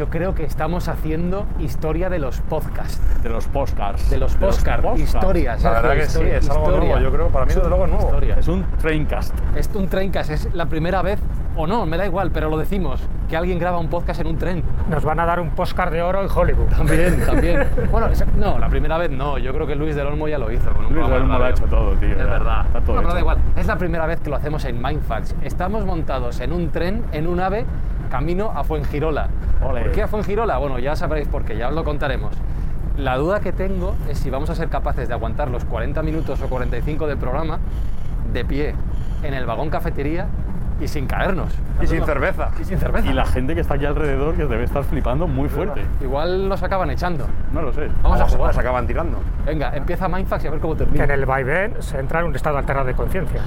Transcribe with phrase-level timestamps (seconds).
[0.00, 2.98] Yo creo que estamos haciendo historia de los podcasts.
[3.22, 4.08] De los podcasts.
[4.08, 4.98] De los podcasts.
[4.98, 5.62] Historias.
[5.62, 6.88] La verdad que sí, historia, es algo historia.
[6.88, 7.04] nuevo.
[7.04, 8.06] Yo creo, para mí, desde luego, es nuevo.
[8.06, 8.36] Historia.
[8.38, 9.34] Es un traincast.
[9.54, 11.20] Es un trencast, es la primera vez,
[11.54, 14.38] o no, me da igual, pero lo decimos, que alguien graba un podcast en un
[14.38, 14.62] tren.
[14.88, 16.68] Nos van a dar un Oscar de oro en Hollywood.
[16.70, 17.68] También, también.
[17.90, 20.72] Bueno, no, la primera vez no, yo creo que Luis del Olmo ya lo hizo.
[20.72, 22.08] Con un Luis del de Olmo lo ha hecho todo, tío.
[22.08, 22.64] Es verdad.
[22.68, 23.20] Está todo No, pero da hecho.
[23.20, 25.34] igual, es la primera vez que lo hacemos en Mindfax.
[25.42, 27.66] Estamos montados en un tren, en un ave,
[28.10, 29.28] camino a Fuengirola.
[29.62, 29.82] Ole.
[29.82, 30.58] ¿Por qué a Fuengirola?
[30.58, 32.34] Bueno, ya sabréis por qué, ya os lo contaremos.
[32.98, 36.42] La duda que tengo es si vamos a ser capaces de aguantar los 40 minutos
[36.42, 37.58] o 45 del programa
[38.32, 38.74] de pie
[39.22, 40.26] en el vagón cafetería
[40.80, 41.52] y sin caernos.
[41.82, 42.50] Y sin cerveza.
[42.60, 43.06] Y sin cerveza.
[43.10, 45.82] Y la gente que está aquí alrededor que debe estar flipando muy fuerte.
[46.00, 47.26] Igual nos acaban echando.
[47.52, 47.88] No lo sé.
[48.02, 48.46] Vamos a jugar.
[48.48, 49.18] las acaban tirando.
[49.46, 51.04] Venga, empieza Mindfax y a ver cómo Que termina.
[51.04, 53.40] en el vaivén se entra en un estado alterado de conciencia.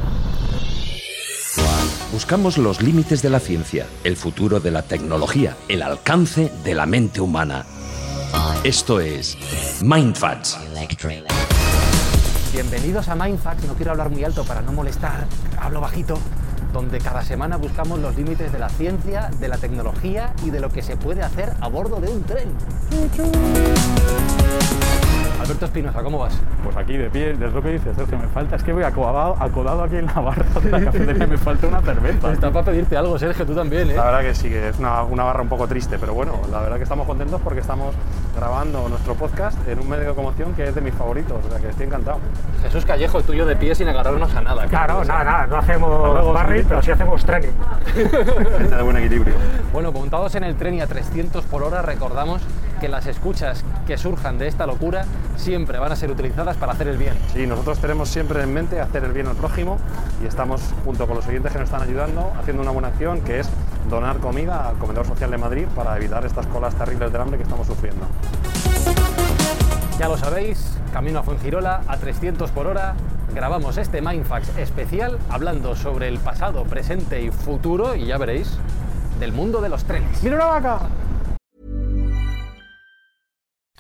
[2.14, 6.86] Buscamos los límites de la ciencia, el futuro de la tecnología, el alcance de la
[6.86, 7.66] mente humana.
[8.64, 9.36] Esto es
[9.82, 10.60] Mindfats.
[12.54, 15.26] Bienvenidos a Mindfax, no quiero hablar muy alto para no molestar,
[15.60, 16.20] hablo bajito,
[16.72, 20.70] donde cada semana buscamos los límites de la ciencia, de la tecnología y de lo
[20.70, 22.50] que se puede hacer a bordo de un tren.
[25.44, 26.40] Alberto Espinosa, ¿cómo vas?
[26.64, 29.36] Pues aquí de pie, es lo que dices, Sergio, me falta, es que voy acodado,
[29.38, 32.32] acodado aquí en la barra de la cafetería, me falta una cerveza.
[32.32, 33.96] Está para pedirte algo, Sergio, tú también, ¿eh?
[33.96, 36.62] La verdad que sí, que es una, una barra un poco triste, pero bueno, la
[36.62, 37.94] verdad que estamos contentos porque estamos
[38.38, 41.60] grabando nuestro podcast en un medio de locomoción que es de mis favoritos, o sea
[41.60, 42.20] que estoy encantado.
[42.62, 44.66] Jesús Callejo, tú y yo de pie sin agarrarnos a nada.
[44.68, 46.70] Claro, nada, nada, no hacemos luego, barri, señorita.
[46.70, 47.50] pero sí hacemos training.
[47.94, 49.34] Gente de buen equilibrio.
[49.74, 52.42] Bueno, montados en el tren y a 300 por hora, recordamos
[52.84, 55.06] que las escuchas que surjan de esta locura
[55.38, 57.14] siempre van a ser utilizadas para hacer el bien.
[57.32, 59.78] Sí, nosotros tenemos siempre en mente hacer el bien al prójimo
[60.22, 63.40] y estamos junto con los oyentes que nos están ayudando haciendo una buena acción que
[63.40, 63.50] es
[63.90, 67.44] donar comida al Comedor Social de Madrid para evitar estas colas terribles del hambre que
[67.44, 68.06] estamos sufriendo.
[69.98, 72.96] Ya lo sabéis, camino a Fuengirola a 300 por hora.
[73.34, 78.58] Grabamos este Mindfax especial hablando sobre el pasado, presente y futuro, y ya veréis,
[79.22, 80.22] del mundo de los trenes.
[80.22, 80.80] ¡Mira una vaca!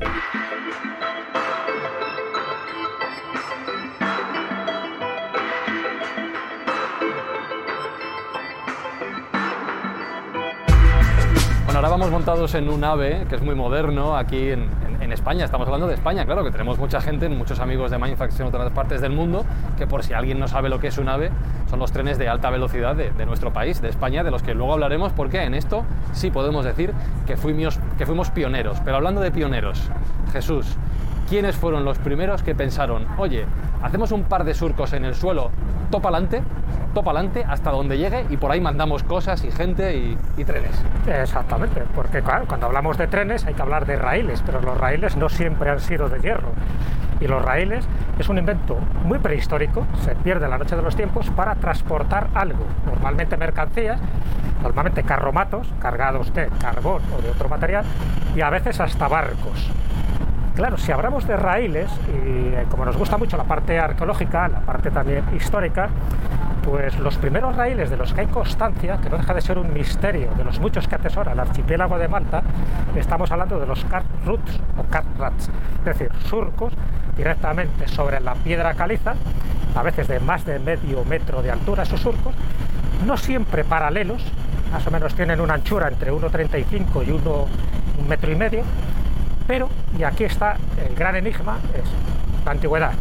[0.00, 0.31] Thank you.
[11.82, 14.70] Ahora vamos montados en un ave que es muy moderno aquí en,
[15.12, 15.44] España.
[15.44, 18.70] Estamos hablando de España, claro, que tenemos mucha gente, muchos amigos de Mindfax en otras
[18.72, 19.44] partes del mundo,
[19.76, 21.30] que por si alguien no sabe lo que es un ave,
[21.68, 24.54] son los trenes de alta velocidad de, de nuestro país, de España, de los que
[24.54, 26.94] luego hablaremos, porque en esto sí podemos decir
[27.26, 28.78] que fuimos, que fuimos pioneros.
[28.84, 29.82] Pero hablando de pioneros,
[30.32, 30.78] Jesús,
[31.28, 33.46] ¿quiénes fueron los primeros que pensaron, oye,
[33.82, 35.50] hacemos un par de surcos en el suelo,
[35.90, 36.42] topa adelante,
[36.94, 40.74] topa adelante, hasta donde llegue y por ahí mandamos cosas y gente y, trenes?
[41.06, 45.28] Exactamente, porque cuando hablamos de trenes hay que hablar de raíles, pero los raíles no
[45.28, 46.52] siempre han sido de hierro.
[47.20, 47.84] Y los raíles
[48.18, 52.64] es un invento muy prehistórico, se pierde la noche de los tiempos, para transportar algo,
[52.84, 54.00] normalmente mercancías,
[54.60, 57.84] normalmente carromatos cargados de carbón o de otro material,
[58.34, 59.70] y a veces hasta barcos.
[60.54, 64.60] Claro, si hablamos de raíles, y eh, como nos gusta mucho la parte arqueológica, la
[64.60, 65.88] parte también histórica,
[66.62, 69.72] pues los primeros raíles de los que hay constancia, que no deja de ser un
[69.72, 72.42] misterio de los muchos que atesora el archipiélago de Malta,
[72.94, 76.74] estamos hablando de los cat roots o cat rats, es decir, surcos
[77.16, 79.14] directamente sobre la piedra caliza,
[79.74, 82.34] a veces de más de medio metro de altura esos surcos,
[83.06, 84.22] no siempre paralelos,
[84.70, 87.46] más o menos tienen una anchura entre 1,35 y 1
[87.98, 88.62] un metro y medio,
[89.52, 89.68] pero,
[89.98, 91.84] y aquí está el gran enigma, es
[92.46, 92.92] la antigüedad.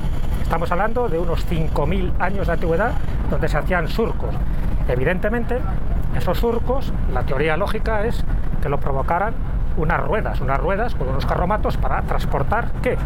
[0.42, 2.92] Estamos hablando de unos 5.000 años de antigüedad
[3.30, 4.36] donde se hacían surcos.
[4.90, 5.60] Evidentemente,
[6.18, 8.26] esos surcos, la teoría lógica es
[8.62, 9.34] que lo provocaran
[9.78, 12.98] unas ruedas, unas ruedas con unos carromatos para transportar qué?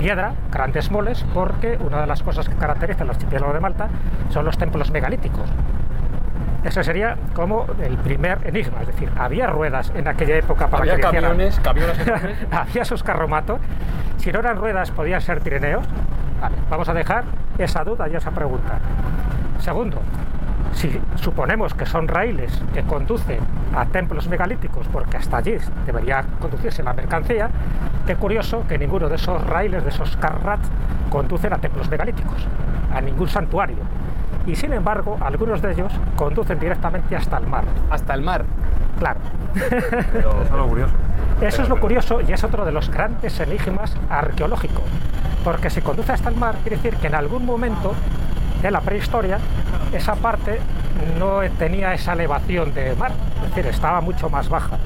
[0.00, 3.86] Piedra, grandes moles, porque una de las cosas que caracteriza el archipiélago de Malta
[4.30, 5.48] son los templos megalíticos.
[6.64, 10.96] Ese sería como el primer enigma, es decir, había ruedas en aquella época para Había
[10.96, 12.36] que camiones, camiones enormes.
[12.50, 13.60] había esos carromatos.
[14.16, 15.86] Si no eran ruedas, podían ser trineos.
[16.40, 17.24] Vale, vamos a dejar
[17.58, 18.78] esa duda y esa pregunta.
[19.60, 20.00] Segundo,
[20.72, 23.38] si suponemos que son raíles que conducen
[23.74, 25.56] a templos megalíticos, porque hasta allí
[25.86, 27.48] debería conducirse la mercancía,
[28.06, 30.68] qué curioso que ninguno de esos raíles, de esos carrats,
[31.10, 32.46] conducen a templos megalíticos,
[32.92, 33.76] a ningún santuario.
[34.48, 37.64] Y sin embargo, algunos de ellos conducen directamente hasta el mar.
[37.90, 38.44] Hasta el mar.
[38.98, 39.20] Claro.
[40.12, 40.92] Pero eso es lo curioso.
[41.40, 44.82] Eso es lo curioso y es otro de los grandes enigmas arqueológicos.
[45.44, 47.92] Porque si conduce hasta el mar, quiere decir que en algún momento
[48.62, 49.38] de la prehistoria
[49.92, 50.58] esa parte
[51.18, 53.12] no tenía esa elevación de mar,
[53.44, 54.78] es decir, estaba mucho más baja.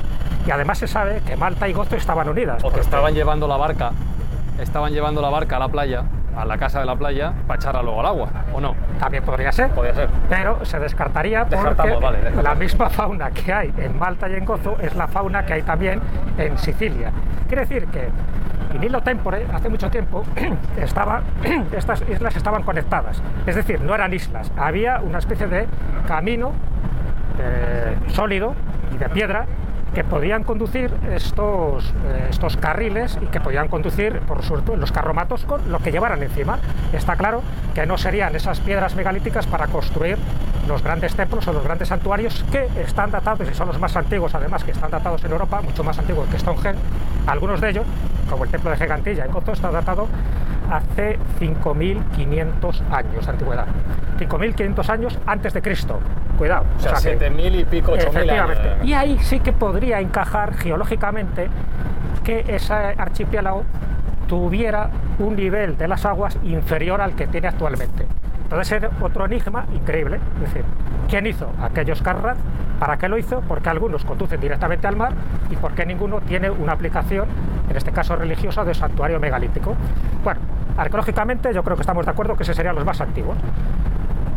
[0.46, 2.56] Y además se sabe que Malta y Gozo estaban unidas.
[2.56, 3.92] O que porque- estaban llevando la barca,
[4.60, 6.02] estaban llevando la barca a la playa,
[6.36, 8.74] a la casa de la playa, para echarla luego al agua, ¿o no?
[8.98, 9.70] También podría ser.
[9.70, 10.08] Podría ser.
[10.28, 14.76] Pero se descartaría porque vale, la misma fauna que hay en Malta y en Gozo
[14.80, 16.00] es la fauna que hay también
[16.38, 17.12] en Sicilia.
[17.46, 18.08] Quiere decir que
[18.74, 20.24] en Hilo Tempore, hace mucho tiempo,
[20.80, 21.22] estaba,
[21.76, 23.22] estas islas estaban conectadas.
[23.46, 25.66] Es decir, no eran islas, había una especie de
[26.06, 26.52] camino
[27.38, 28.54] eh, sólido
[28.94, 29.46] y de piedra
[29.94, 35.44] que podían conducir estos, eh, estos carriles y que podían conducir, por suerte, los carromatos
[35.44, 36.58] con lo que llevaran encima.
[36.92, 37.42] Está claro
[37.74, 40.18] que no serían esas piedras megalíticas para construir
[40.66, 44.34] los grandes templos o los grandes santuarios que están datados, y son los más antiguos
[44.34, 46.78] además, que están datados en Europa, mucho más antiguos que Stonehenge.
[47.26, 47.86] Algunos de ellos,
[48.30, 50.08] como el templo de Gigantilla en Gozo, está datado
[50.70, 53.66] hace 5.500 años de antigüedad.
[54.18, 56.00] 5.500 años antes de Cristo.
[56.38, 56.64] Cuidado.
[56.76, 58.58] O sea, que- 7.000 y pico, 8.000 años.
[58.84, 61.48] Y ahí sí que podría encajar geológicamente
[62.24, 63.64] que ese archipiélago
[64.28, 68.06] tuviera un nivel de las aguas inferior al que tiene actualmente.
[68.44, 70.18] Entonces era otro enigma increíble.
[70.36, 70.64] Es decir,
[71.08, 72.40] ¿quién hizo aquellos carrats?
[72.82, 73.40] ¿Para qué lo hizo?
[73.42, 75.12] Porque algunos conducen directamente al mar
[75.48, 77.28] y por qué ninguno tiene una aplicación,
[77.70, 79.76] en este caso religiosa, de santuario megalítico.
[80.24, 80.40] Bueno,
[80.76, 83.36] arqueológicamente yo creo que estamos de acuerdo que ese serían los más antiguos.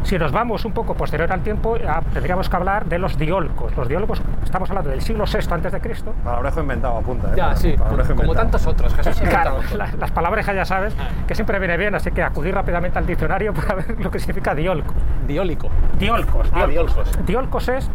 [0.04, 1.76] Si nos vamos un poco posterior al tiempo,
[2.14, 3.76] tendríamos que hablar de los diolcos.
[3.76, 6.14] Los diolcos, estamos hablando del siglo VI antes de Cristo.
[6.24, 7.30] Palabrejo inventado, apunta.
[7.30, 7.34] ¿eh?
[7.36, 8.34] Ya, sí, Palabrejo como inventado.
[8.46, 8.94] tantos otros.
[8.94, 10.96] Jesús Claro, la- las palabras ya sabes
[11.28, 14.54] que siempre viene bien, así que acudir rápidamente al diccionario para ver lo que significa
[14.54, 14.94] diolco.
[15.26, 15.70] Diólico.
[15.98, 16.48] Diolcos.
[16.54, 17.26] Ah, diolcos.
[17.26, 17.90] Diolcos es.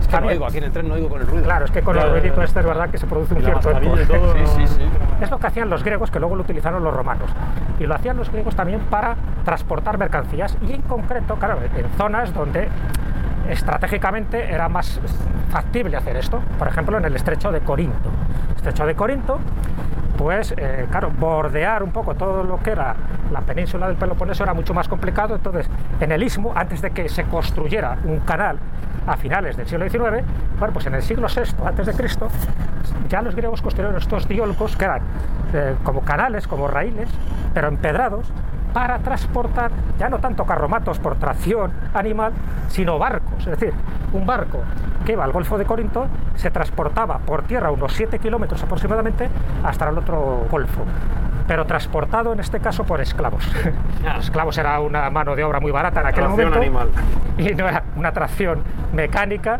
[0.00, 1.44] Es que no también- oigo, aquí en el tren no oigo con el ruido.
[1.44, 3.80] Claro, es que con el ruidito este es verdad que se produce un cierto eco.
[4.12, 4.34] todo.
[4.34, 4.82] Sí, sí, sí.
[5.20, 7.28] Es lo que hacían los griegos, que luego lo utilizaron los romanos.
[7.80, 12.32] Y lo hacían los griegos también para transportar mercancías y en concreto, claro, en zonas
[12.32, 12.68] donde
[13.48, 15.00] estratégicamente era más
[15.50, 16.40] factible hacer esto.
[16.58, 18.10] Por ejemplo, en el estrecho de Corinto.
[18.56, 19.38] Estrecho de Corinto,
[20.16, 22.94] pues eh, claro, bordear un poco todo lo que era
[23.32, 25.36] la península del Peloponeso era mucho más complicado.
[25.36, 25.68] Entonces,
[26.00, 28.58] en el istmo, antes de que se construyera un canal
[29.06, 30.24] a finales del siglo XIX,
[30.58, 32.28] bueno, pues en el siglo VI antes de Cristo,
[33.08, 35.02] ya los griegos construyeron estos diolcos que eran
[35.54, 37.08] eh, como canales, como raíles,
[37.54, 38.30] pero empedrados
[38.78, 42.32] para transportar ya no tanto carromatos por tracción animal,
[42.68, 43.40] sino barcos.
[43.40, 43.74] Es decir,
[44.12, 44.60] un barco
[45.04, 46.06] que iba al Golfo de Corinto
[46.36, 49.28] se transportaba por tierra unos 7 kilómetros aproximadamente
[49.64, 50.84] hasta el otro golfo,
[51.48, 53.44] pero transportado en este caso por esclavos.
[54.04, 56.90] Los esclavos era una mano de obra muy barata en aquel momento animal.
[57.36, 59.58] y no era una tracción mecánica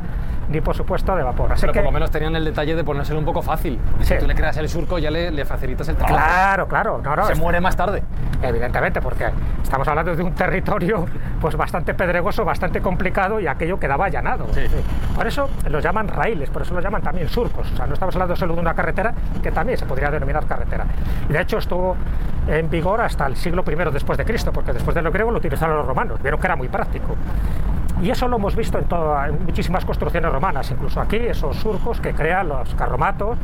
[0.48, 1.52] ni por supuesto de vapor.
[1.52, 3.78] Así Pero que por lo menos tenían el detalle de ponérselo un poco fácil.
[4.00, 4.06] Sí.
[4.14, 6.16] Si tú le creas el surco, ya le, le facilitas el trabajo.
[6.16, 7.00] Claro, claro.
[7.04, 8.02] No, no, Se es- muere más tarde.
[8.42, 9.28] Evidentemente, porque
[9.62, 11.04] estamos hablando de un territorio
[11.40, 14.46] pues bastante pedregoso, bastante complicado y aquello quedaba allanado.
[14.52, 14.62] Sí.
[15.14, 17.70] Por eso los llaman raíles, por eso los llaman también surcos.
[17.72, 19.12] O sea, no estamos hablando solo de una carretera,
[19.42, 20.86] que también se podría denominar carretera.
[21.28, 21.96] Y de hecho estuvo
[22.48, 25.38] en vigor hasta el siglo I después de Cristo, porque después de lo griego lo
[25.38, 27.14] utilizaron los romanos, vieron que era muy práctico.
[28.02, 32.00] Y eso lo hemos visto en, toda- en muchísimas construcciones romanas, incluso aquí, esos surcos
[32.00, 33.36] que crean los carromatos,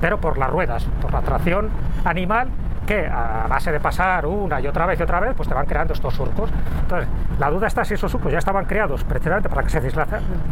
[0.00, 1.68] pero por las ruedas, por la tracción
[2.04, 2.48] animal
[2.86, 5.66] que a base de pasar una y otra vez y otra vez, pues te van
[5.66, 6.48] creando estos surcos.
[6.80, 7.06] Entonces,
[7.38, 9.80] la duda está si esos surcos ya estaban creados precisamente para que se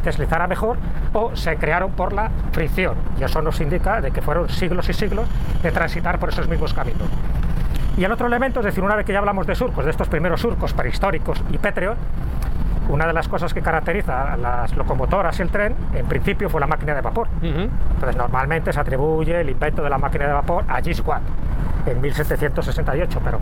[0.04, 0.76] deslizara mejor
[1.14, 2.94] o se crearon por la fricción.
[3.18, 5.26] Y eso nos indica de que fueron siglos y siglos
[5.62, 7.08] de transitar por esos mismos caminos.
[7.96, 10.08] Y el otro elemento, es decir, una vez que ya hablamos de surcos, de estos
[10.08, 11.96] primeros surcos prehistóricos y pétreos,
[12.88, 16.60] una de las cosas que caracteriza a las locomotoras y el tren, en principio, fue
[16.60, 17.28] la máquina de vapor.
[17.42, 21.22] Entonces, normalmente se atribuye el invento de la máquina de vapor a Gis Watt
[21.86, 23.38] en 1768, pero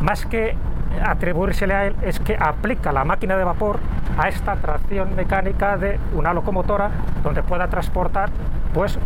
[0.00, 0.56] más que
[1.04, 3.78] atribuírsele a él es que aplica la máquina de vapor
[4.18, 6.90] a esta tracción mecánica de una locomotora
[7.22, 8.30] donde pueda transportar
[8.72, 8.98] pues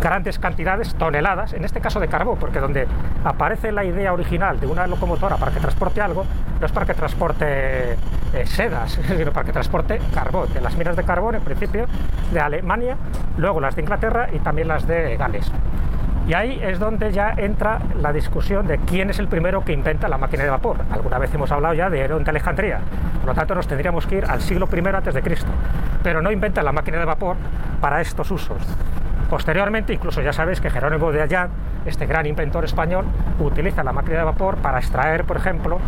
[0.00, 2.86] grandes cantidades, toneladas, en este caso de carbón, porque donde
[3.24, 6.24] aparece la idea original de una locomotora para que transporte algo,
[6.60, 10.96] no es para que transporte eh, sedas, sino para que transporte carbón, de las minas
[10.96, 11.86] de carbón, en principio,
[12.32, 12.96] de Alemania,
[13.36, 15.50] luego las de Inglaterra y también las de Gales.
[16.26, 20.08] Y ahí es donde ya entra la discusión de quién es el primero que inventa
[20.08, 20.78] la máquina de vapor.
[20.90, 22.80] Alguna vez hemos hablado ya de Herón de Alejandría,
[23.20, 25.50] por lo tanto nos tendríamos que ir al siglo I antes de Cristo,
[26.02, 27.36] pero no inventa la máquina de vapor
[27.80, 28.56] para estos usos.
[29.28, 31.48] Posteriormente, incluso ya sabéis que Jerónimo de Allá,
[31.86, 33.04] este gran inventor español,
[33.38, 35.78] utiliza la máquina de vapor para extraer, por ejemplo,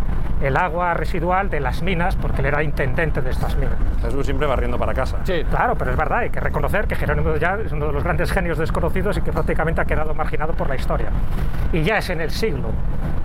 [0.41, 3.75] el agua residual de las minas, porque él era intendente de estas minas.
[4.01, 5.17] Jesús siempre barriendo para casa.
[5.23, 8.03] Sí, claro, pero es verdad, hay que reconocer que Jerónimo de es uno de los
[8.03, 11.09] grandes genios desconocidos y que prácticamente ha quedado marginado por la historia.
[11.73, 12.69] Y ya es en el siglo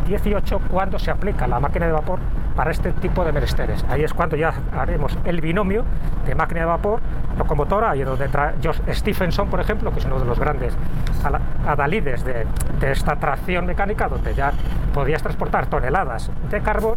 [0.06, 2.18] XVIII cuando se aplica la máquina de vapor
[2.56, 3.84] para este tipo de menesteres.
[3.88, 5.84] Ahí es cuando ya haremos el binomio
[6.26, 7.00] de máquina de vapor,
[7.38, 10.76] locomotora, ahí es donde entra Josh Stephenson, por ejemplo, que es uno de los grandes
[11.66, 12.46] adalides de,
[12.80, 14.52] de esta tracción mecánica, donde ya
[14.92, 16.96] podías transportar toneladas de carbón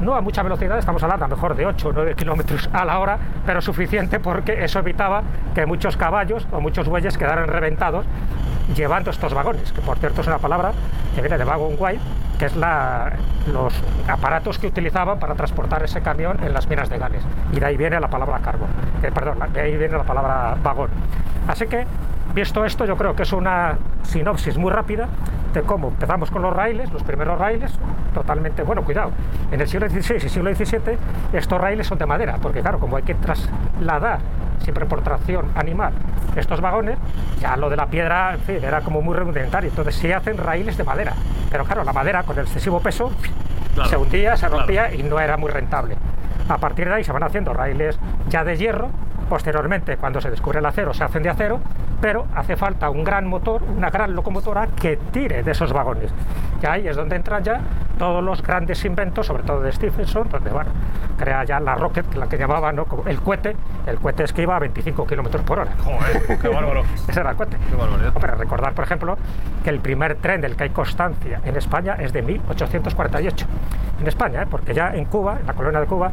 [0.00, 2.98] no a mucha velocidad, estamos hablando a mejor de 8 o 9 kilómetros a la
[2.98, 5.22] hora, pero suficiente porque eso evitaba
[5.54, 8.04] que muchos caballos o muchos bueyes quedaran reventados
[8.74, 10.72] llevando estos vagones, que por cierto es una palabra
[11.14, 12.00] que viene de wagon white,
[12.38, 13.12] que es la,
[13.50, 13.72] los
[14.08, 17.22] aparatos que utilizaban para transportar ese camión en las minas de Gales.
[17.52, 18.68] Y de ahí viene la palabra carbón,
[19.02, 20.90] eh, perdón, de ahí viene la palabra vagón.
[21.48, 21.86] Así que,
[22.36, 25.08] visto esto, yo creo que es una sinopsis muy rápida
[25.54, 27.72] de cómo empezamos con los raíles, los primeros raíles,
[28.12, 29.10] totalmente, bueno, cuidado,
[29.50, 30.98] en el siglo XVI y siglo XVII
[31.32, 34.18] estos raíles son de madera, porque claro, como hay que trasladar
[34.58, 35.94] siempre por tracción animal
[36.36, 36.98] estos vagones,
[37.40, 40.76] ya lo de la piedra, en fin, era como muy rudimentario, entonces sí hacen raíles
[40.76, 41.14] de madera,
[41.50, 43.10] pero claro, la madera con el excesivo peso
[43.88, 45.96] se hundía, se rompía y no era muy rentable.
[46.50, 48.90] A partir de ahí se van haciendo raíles ya de hierro,
[49.28, 51.60] posteriormente cuando se descubre el acero se hacen de acero,
[52.00, 56.10] pero hace falta un gran motor, una gran locomotora que tire de esos vagones.
[56.62, 57.60] Y ahí es donde entran ya
[57.98, 60.70] todos los grandes inventos, sobre todo de Stephenson, donde bueno,
[61.18, 62.86] crea ya la rocket, la que llamaban ¿no?
[63.06, 63.56] el cohete.
[63.86, 65.72] El cohete es que iba a 25 kilómetros por hora.
[65.82, 66.82] Joder, qué bárbaro.
[67.08, 67.56] Ese era el cohete.
[67.56, 68.20] Qué.
[68.20, 69.16] Para recordar, por ejemplo,
[69.64, 73.46] que el primer tren del que hay constancia en España es de 1848.
[74.00, 74.46] En España, ¿eh?
[74.50, 76.12] porque ya en Cuba, en la colonia de Cuba,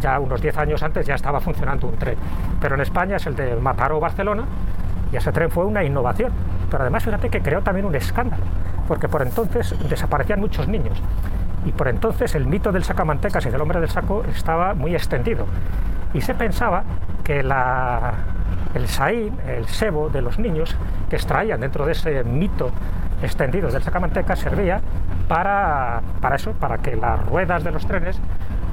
[0.00, 2.16] ya unos 10 años antes ya estaba funcionando un tren.
[2.60, 4.44] Pero en España es el de Mataró-Barcelona,
[5.12, 6.32] y ese tren fue una innovación.
[6.70, 8.42] Pero además, fíjate que creó también un escándalo,
[8.86, 11.00] porque por entonces desaparecían muchos niños.
[11.64, 15.46] Y por entonces el mito del sacamantecas y del hombre del saco estaba muy extendido.
[16.14, 16.84] Y se pensaba
[17.22, 18.14] que la,
[18.74, 20.74] el saín, el sebo de los niños
[21.08, 22.70] que extraían dentro de ese mito
[23.22, 24.80] extendido del sacamantecas servía
[25.28, 28.18] para, para eso, para que las ruedas de los trenes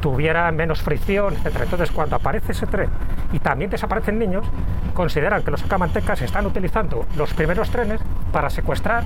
[0.02, 1.62] tuvieran menos fricción, etc.
[1.64, 2.90] Entonces, cuando aparece ese tren
[3.32, 4.46] y también desaparecen niños,
[4.94, 8.02] consideran que los sacamantecas están utilizando los primeros trenes
[8.32, 9.04] para secuestrar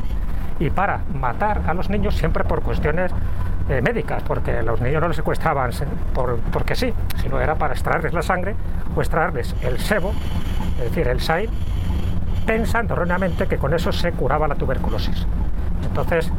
[0.60, 3.12] y para matar a los niños siempre por cuestiones
[3.70, 5.72] eh, médicas, porque los niños no los secuestraban
[6.14, 8.56] por, porque sí, sino era para extraerles la sangre
[8.96, 10.14] o extraerles el sebo,
[10.78, 11.50] es decir, el SAID,
[12.46, 15.26] pensando erróneamente que con eso se curaba la tuberculosis.
[15.84, 16.32] Entonces,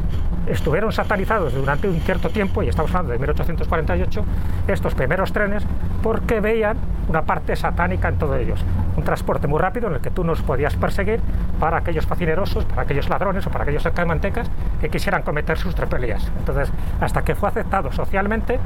[0.47, 4.25] estuvieron satanizados durante un cierto tiempo, y estamos hablando de 1848,
[4.67, 5.63] estos primeros trenes,
[6.01, 8.63] porque veían una parte satánica en todos ellos.
[8.95, 11.19] Un transporte muy rápido en el que tú nos podías perseguir
[11.59, 14.49] para aquellos facinerosos, para aquellos ladrones o para aquellos mantecas
[14.81, 16.31] que quisieran cometer sus trepelías.
[16.37, 18.59] Entonces, hasta que fue aceptado socialmente,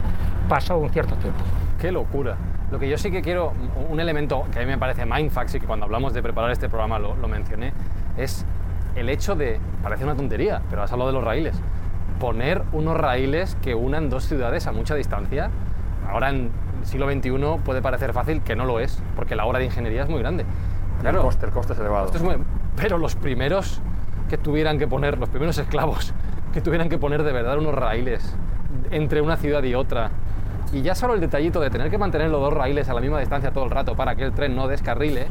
[0.49, 1.39] pasó un cierto tiempo.
[1.79, 2.35] ¡Qué locura!
[2.71, 3.53] Lo que yo sí que quiero,
[3.89, 6.67] un elemento que a mí me parece mindfax y que cuando hablamos de preparar este
[6.67, 7.71] programa lo, lo mencioné,
[8.17, 8.45] es
[8.97, 11.55] el hecho de, parece una tontería, pero has hablado de los raíles,
[12.19, 15.51] poner unos raíles que unan dos ciudades a mucha distancia,
[16.09, 16.49] ahora en
[16.83, 20.09] siglo XXI puede parecer fácil, que no lo es, porque la obra de ingeniería es
[20.09, 20.45] muy grande.
[21.01, 22.11] Claro, el coste, el coste es elevado.
[22.75, 23.81] pero los primeros
[24.29, 26.13] que tuvieran que poner, los primeros esclavos
[26.53, 28.35] que tuvieran que poner de verdad unos raíles
[28.89, 30.09] entre una ciudad y otra,
[30.73, 33.19] y ya solo el detallito de tener que mantener los dos raíles a la misma
[33.19, 35.27] distancia todo el rato para que el tren no descarrile,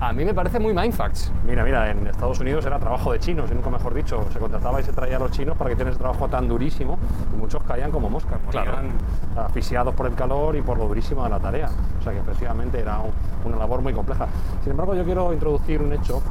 [0.00, 1.32] a mí me parece muy mindfax.
[1.46, 4.26] Mira, mira, en Estados Unidos era trabajo de chinos, y nunca mejor dicho.
[4.32, 6.98] Se contrataba y se traía a los chinos para que tienen ese trabajo tan durísimo
[7.34, 8.38] y muchos caían como moscas.
[8.50, 8.72] Claro.
[8.72, 8.90] Eran
[9.36, 11.70] asfixiados por el calor y por lo durísimo de la tarea.
[11.98, 13.00] O sea que efectivamente era
[13.44, 14.26] una labor muy compleja.
[14.62, 16.22] Sin embargo, yo quiero introducir un hecho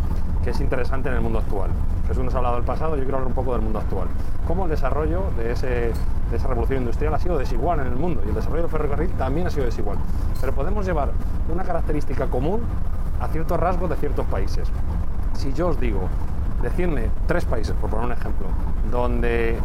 [0.43, 1.71] que es interesante en el mundo actual.
[2.07, 4.07] Jesús nos ha hablado del pasado, yo quiero hablar un poco del mundo actual.
[4.47, 5.91] Cómo el desarrollo de, ese,
[6.29, 9.09] de esa revolución industrial ha sido desigual en el mundo y el desarrollo del ferrocarril
[9.13, 9.97] también ha sido desigual.
[10.39, 11.09] Pero podemos llevar
[11.51, 12.61] una característica común
[13.19, 14.67] a ciertos rasgos de ciertos países.
[15.33, 16.09] Si yo os digo,
[16.61, 18.47] decirme tres países, por poner un ejemplo,
[18.91, 19.57] donde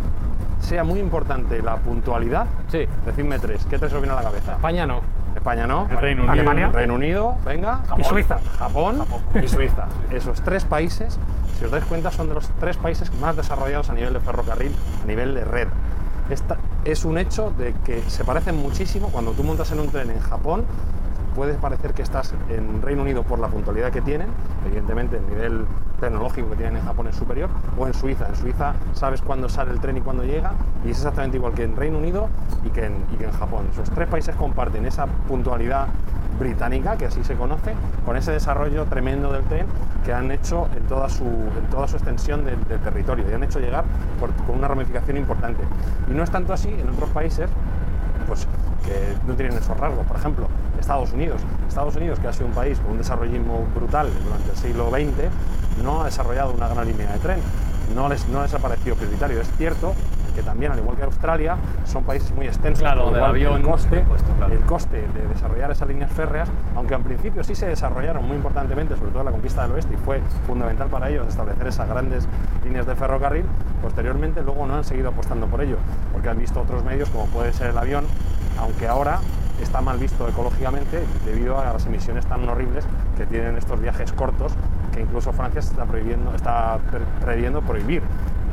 [0.61, 2.47] sea muy importante la puntualidad.
[2.69, 2.87] Sí.
[3.07, 3.65] Decidme tres.
[3.67, 4.53] ¿Qué tres os viene a la cabeza?
[4.53, 5.01] España no.
[5.35, 5.87] España no.
[5.91, 6.33] El Reino Unido.
[6.33, 6.69] Alemania.
[6.69, 7.81] Reino Unido, venga.
[7.97, 8.39] Y Suiza.
[8.59, 9.05] Japón,
[9.43, 9.87] y Suiza.
[10.11, 11.19] Esos tres países,
[11.59, 14.75] si os dais cuenta, son de los tres países más desarrollados a nivel de ferrocarril,
[15.03, 15.69] a nivel de red.
[16.29, 19.09] Esta es un hecho de que se parecen muchísimo.
[19.09, 20.65] Cuando tú montas en un tren en Japón,
[21.35, 24.29] puede parecer que estás en Reino Unido por la puntualidad que tienen,
[24.67, 25.65] evidentemente el nivel
[26.01, 28.29] tecnológico que tienen en Japón es superior, o en Suiza.
[28.29, 30.53] En Suiza sabes cuándo sale el tren y cuándo llega,
[30.85, 32.29] y es exactamente igual que en Reino Unido
[32.65, 33.67] y que en, y que en Japón.
[33.73, 35.89] Esos tres países comparten esa puntualidad
[36.39, 37.75] británica, que así se conoce,
[38.07, 39.67] con ese desarrollo tremendo del tren
[40.07, 43.43] que han hecho en toda su, en toda su extensión del, del territorio y han
[43.45, 43.85] hecho llegar
[44.19, 45.63] por- con una ramificación importante.
[46.11, 47.51] Y no es tanto así en otros países,
[48.31, 48.47] pues
[48.85, 50.07] que no tienen esos rasgos.
[50.07, 50.47] Por ejemplo,
[50.79, 51.41] Estados Unidos.
[51.69, 55.83] Estados Unidos, que ha sido un país con un desarrollismo brutal durante el siglo XX,
[55.83, 57.41] no ha desarrollado una gran línea de tren.
[57.93, 59.41] No les, no ha parecido prioritario.
[59.41, 59.95] Es cierto
[60.43, 62.81] también, al igual que Australia, son países muy extensos.
[62.83, 64.05] Claro, del cual avión, el coste,
[64.39, 64.53] claro.
[64.53, 68.97] el coste de desarrollar esas líneas férreas, aunque en principio sí se desarrollaron muy importantemente,
[68.97, 72.27] sobre todo en la conquista del oeste, y fue fundamental para ellos establecer esas grandes
[72.65, 73.45] líneas de ferrocarril,
[73.83, 75.77] posteriormente luego no han seguido apostando por ello,
[76.13, 78.05] porque han visto otros medios como puede ser el avión,
[78.59, 79.21] aunque ahora
[79.63, 82.87] está mal visto ecológicamente debido a las emisiones tan horribles
[83.19, 84.53] que tienen estos viajes cortos,
[84.93, 88.03] que incluso Francia se está prohibiendo, está pre- previendo prohibir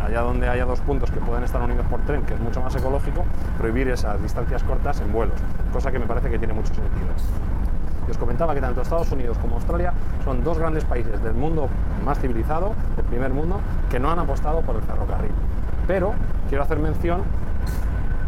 [0.07, 2.73] allá donde haya dos puntos que pueden estar unidos por tren, que es mucho más
[2.75, 3.25] ecológico,
[3.57, 5.35] prohibir esas distancias cortas en vuelos,
[5.73, 7.07] cosa que me parece que tiene mucho sentido.
[8.07, 9.91] Y os comentaba que tanto Estados Unidos como Australia
[10.23, 11.67] son dos grandes países del mundo
[12.05, 13.59] más civilizado, del primer mundo,
[13.89, 15.31] que no han apostado por el ferrocarril.
[15.87, 16.13] Pero
[16.47, 17.21] quiero hacer mención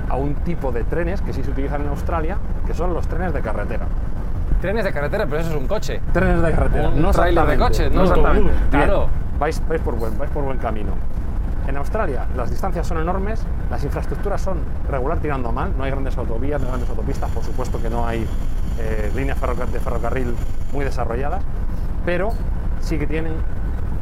[0.09, 3.33] a un tipo de trenes que sí se utilizan en Australia, que son los trenes
[3.33, 3.85] de carretera.
[4.59, 6.01] Trenes de carretera, pero eso es un coche.
[6.11, 8.03] Trenes de carretera, Un no tráiler de coches, no ¿no?
[8.03, 8.49] exactamente.
[8.51, 9.07] Bien, claro.
[9.39, 10.91] vais, vais por buen, vais por buen camino.
[11.69, 14.57] En Australia las distancias son enormes, las infraestructuras son
[14.89, 18.07] regular tirando mal, no hay grandes autovías, no hay grandes autopistas, por supuesto que no
[18.07, 18.25] hay
[18.79, 19.37] eh, líneas
[19.71, 20.33] de ferrocarril
[20.73, 21.43] muy desarrolladas,
[22.07, 22.31] pero
[22.79, 23.33] sí que tienen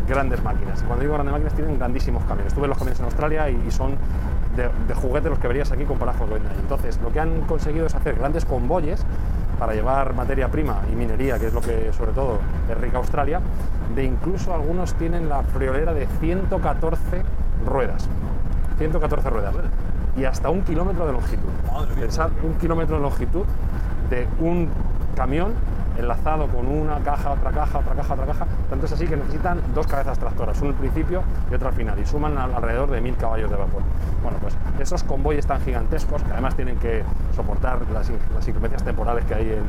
[0.08, 0.82] grandes máquinas.
[0.82, 2.54] Y cuando digo grandes máquinas, tienen grandísimos camiones.
[2.54, 3.98] Tú ves los camiones en Australia y, y son
[4.56, 6.54] de, juguete los que verías aquí con lo que venden.
[6.62, 9.04] Entonces, lo que han conseguido es hacer grandes convoyes
[9.60, 12.40] para llevar materia prima y minería, que es lo que sobre todo
[12.72, 13.42] es rica Australia,
[13.94, 17.24] de incluso algunos tienen la friolera de 114
[17.68, 18.08] ruedas.
[18.78, 19.54] 114 ruedas.
[20.18, 21.50] Y hasta un kilómetro de longitud.
[22.00, 23.46] Pensad, un kilómetro de longitud
[24.10, 24.70] de un
[25.16, 25.54] camión
[25.98, 28.46] enlazado con una caja, otra caja, otra caja, otra caja.
[28.70, 31.98] Tanto es así que necesitan dos cabezas tractoras, uno al principio y otro al final,
[32.00, 33.82] y suman al- alrededor de mil caballos de vapor.
[34.22, 37.04] Bueno, pues esos convoyes tan gigantescos, que además tienen que
[37.36, 39.64] soportar las, las inclemencias temporales que hay en,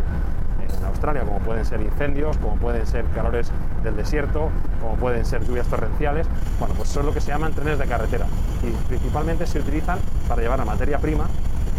[0.78, 3.50] en Australia, como pueden ser incendios, como pueden ser calores
[3.82, 4.50] del desierto,
[4.82, 6.26] como pueden ser lluvias torrenciales.
[6.58, 8.26] Bueno, pues son lo que se llaman trenes de carretera
[8.62, 11.24] y principalmente se utilizan para llevar la materia prima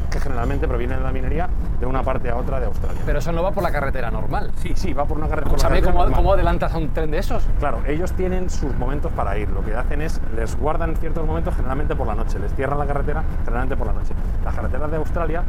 [0.09, 1.47] que generalmente proviene de la minería
[1.79, 3.01] de una parte a otra de Australia.
[3.05, 4.51] Pero eso no va por la carretera normal.
[4.57, 5.47] sí, sí, va por una carretera.
[5.55, 6.17] Escúchame, carretera ¿cómo, normal.
[6.17, 7.43] ¿cómo adelantas a un tren de esos?
[7.59, 9.49] Claro, ellos tienen sus momentos para ir.
[9.49, 12.85] Lo que hacen es, les guardan ciertos momentos generalmente por la noche, les cierran la
[12.85, 14.13] carretera generalmente por la noche.
[14.43, 15.43] Las carreteras de Australia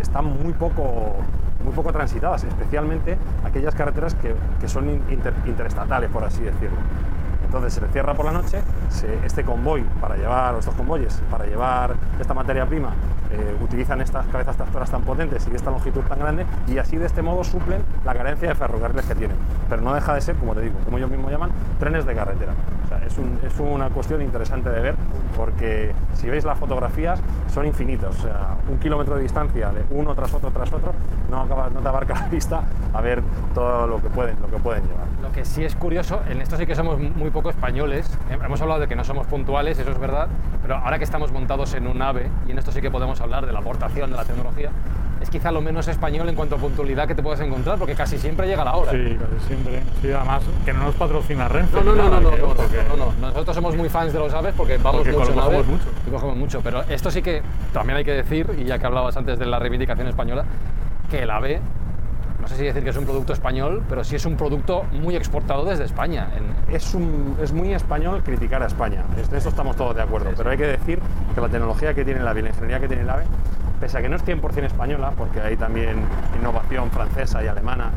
[0.00, 1.16] están muy poco,
[1.64, 6.76] muy poco transitadas, especialmente aquellas carreteras que, que son inter- interestatales, por así decirlo.
[7.56, 11.22] Entonces se les cierra por la noche, se- este convoy para llevar, o estos convoyes
[11.30, 12.90] para llevar esta materia prima,
[13.32, 17.06] eh, utilizan estas cabezas tractoras tan potentes y esta longitud tan grande y así de
[17.06, 19.36] este modo suplen la carencia de ferrocarriles que tienen.
[19.70, 22.52] Pero no deja de ser, como te digo, como ellos mismos llaman, trenes de carretera.
[22.84, 24.94] O sea, es, un- es una cuestión interesante de ver
[25.34, 27.20] porque si veis las fotografías
[27.52, 28.10] son infinitas.
[28.18, 30.92] O sea, un kilómetro de distancia de uno tras otro tras otro
[31.30, 33.22] no, acaba- no te abarca la vista a ver
[33.54, 35.06] todo lo que pueden, lo que pueden llevar.
[35.22, 38.08] Lo que sí es curioso, en esto sí que somos muy poco españoles.
[38.30, 40.28] Hem- Hemos hablado de que no somos puntuales, eso es verdad,
[40.62, 43.46] pero ahora que estamos montados en un AVE, y en esto sí que podemos hablar
[43.46, 44.70] de la aportación de la tecnología,
[45.20, 48.18] es quizá lo menos español en cuanto a puntualidad que te puedes encontrar, porque casi
[48.18, 48.92] siempre llega la hora.
[48.92, 49.82] Sí, casi siempre.
[50.02, 51.82] Sí, además, que no nos patrocina Renfe.
[51.82, 53.28] No, no, no, no, no, que, no, ojo, no, que- no, no.
[53.28, 55.84] Nosotros somos muy fans de los aves porque vamos mucho en cogemos ave mucho.
[56.06, 56.60] y cogemos mucho.
[56.62, 59.58] Pero esto sí que también hay que decir, y ya que hablabas antes de la
[59.58, 60.44] reivindicación española,
[61.10, 61.60] que el ave,
[62.46, 65.16] no sé si decir que es un producto español, pero sí es un producto muy
[65.16, 66.28] exportado desde España.
[66.70, 69.02] Es, un- es muy español criticar a España.
[69.16, 70.30] En eso estamos todos de acuerdo.
[70.36, 71.00] Pero hay que decir
[71.34, 73.24] que la tecnología que tiene el AVE y la ingeniería que tiene el AVE,
[73.80, 75.96] pese a que no es 100% española, porque hay también
[76.38, 77.90] innovación francesa y alemana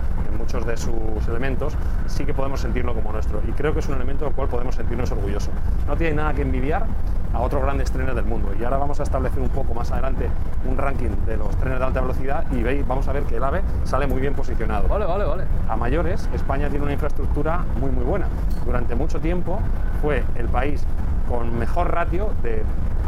[0.49, 1.73] muchos de sus elementos,
[2.07, 3.39] sí que podemos sentirlo como nuestro.
[3.47, 5.51] Y creo que es un elemento del cual podemos sentirnos orgullosos.
[5.85, 6.87] No tiene nada que envidiar
[7.35, 8.51] a otros grandes trenes del mundo.
[8.59, 10.27] Y ahora vamos a establecer un poco más adelante
[10.67, 13.43] un ranking de los trenes de alta velocidad y veis, vamos a ver que el
[13.43, 14.87] AVE sale muy bien posicionado.
[14.87, 15.43] Vale, vale, vale.
[15.69, 18.25] A mayores, España tiene una infraestructura muy muy buena.
[18.65, 19.59] Durante mucho tiempo
[20.01, 20.83] fue el país
[21.29, 22.63] con mejor ratio de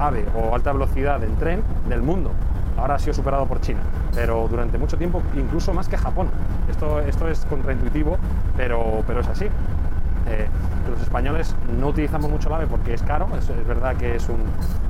[0.08, 2.32] AVE o alta velocidad en tren del mundo.
[2.78, 3.82] Ahora ha sido superado por China,
[4.16, 6.28] pero durante mucho tiempo incluso más que Japón.
[6.70, 8.18] Esto, esto es contraintuitivo,
[8.58, 9.46] pero, pero es así.
[10.32, 10.48] Eh,
[10.90, 14.30] los españoles no utilizamos mucho el AVE porque es caro, es, es verdad que es
[14.30, 14.40] un,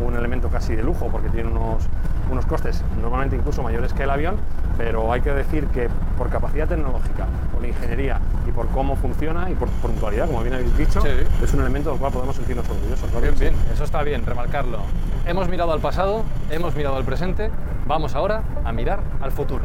[0.06, 1.84] un, elemento casi de lujo porque tiene unos,
[2.32, 4.36] unos costes normalmente incluso mayores que el avión,
[4.78, 9.56] pero hay que decir que por capacidad tecnológica, por ingeniería y por cómo funciona y
[9.56, 11.10] por puntualidad, como bien habéis dicho, Sí.
[11.44, 13.40] es un elemento del cual podemos sentirnos orgullosos.
[13.40, 14.80] bien, eso está bien, remarcarlo.
[15.26, 17.50] Hemos mirado al pasado, hemos mirado al presente,
[17.88, 19.64] vamos ahora a mirar al futuro.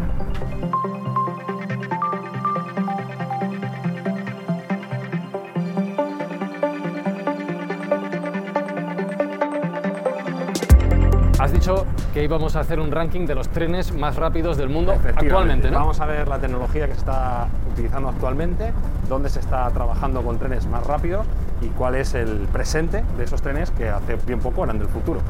[11.47, 14.91] Has dicho que íbamos a hacer un ranking de los trenes más rápidos del mundo
[15.17, 15.79] actualmente, ¿no?
[15.79, 18.73] Vamos a ver la tecnología que se está utilizando actualmente,
[19.09, 21.25] dónde se está trabajando con trenes más rápidos
[21.63, 25.21] y cuál es el presente de esos trenes que hace bien poco eran del futuro.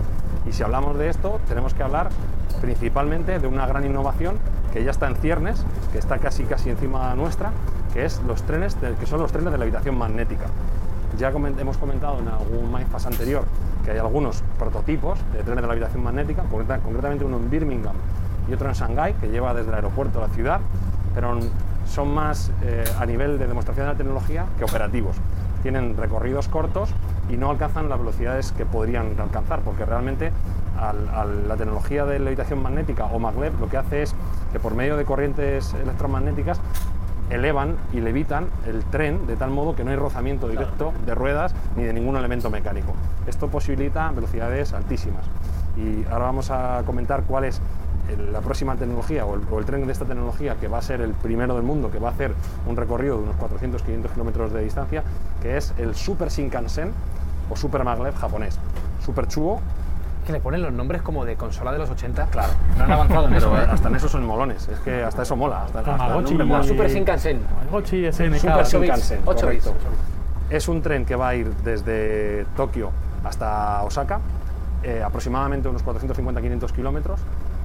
[0.46, 2.08] Y si hablamos de esto, tenemos que hablar
[2.62, 4.38] principalmente de una gran innovación
[4.72, 7.50] que ya está en ciernes, que está casi casi encima nuestra,
[7.92, 10.46] que es los trenes, de- que son los trenes de la habitación magnética.
[11.18, 13.44] Ya comen- hemos comentado en algún MyFast anterior
[13.86, 17.94] que hay algunos prototipos de trenes de la habitación magnética, concreta- concretamente uno en Birmingham
[18.50, 20.60] y otro en Shanghái, que lleva desde el aeropuerto a la ciudad,
[21.14, 21.38] pero
[21.86, 25.16] son más eh, a nivel de demostración de la tecnología que operativos.
[25.62, 26.90] Tienen recorridos cortos
[27.30, 30.32] y no alcanzan las velocidades que podrían alcanzar, porque realmente
[30.78, 34.14] al- al- la tecnología de levitación magnética o maglev lo que hace es
[34.52, 36.60] que por medio de corrientes electromagnéticas
[37.30, 41.54] elevan y levitan el tren de tal modo que no hay rozamiento directo de ruedas
[41.76, 42.92] ni de ningún elemento mecánico.
[43.26, 45.24] Esto posibilita velocidades altísimas.
[45.76, 47.60] Y ahora vamos a comentar cuál es
[48.08, 50.82] el- la próxima tecnología o el, o el tren de esta tecnología que va a
[50.82, 52.32] ser el primero del mundo, que va a hacer
[52.66, 55.02] un recorrido de unos 400-500 kilómetros de distancia,
[55.42, 56.92] que es el Super Shinkansen
[57.50, 58.58] o Super Maglev japonés.
[59.04, 59.60] Super Chuo,
[60.26, 62.26] Que le ponen los nombres como de consola de los 80.
[62.26, 62.52] claro.
[62.76, 63.68] No han avanzado en eso, Pero ¿eh?
[63.70, 65.62] hasta en eso son molones, es que hasta eso mola.
[65.64, 66.64] Hasta, hasta el Tamagotchi nombre mola.
[66.64, 67.40] y- Super Shinkansen.
[67.40, 68.36] Tamagotchi, SNK.
[68.38, 69.64] Super ocho bits, Shinkansen, ocho bits.
[69.66, 69.88] correcto.
[70.50, 72.90] Es un tren que va a ir desde Tokio
[73.24, 74.18] hasta Osaka,
[74.82, 77.20] eh, aproximadamente unos 450-500 kilómetros,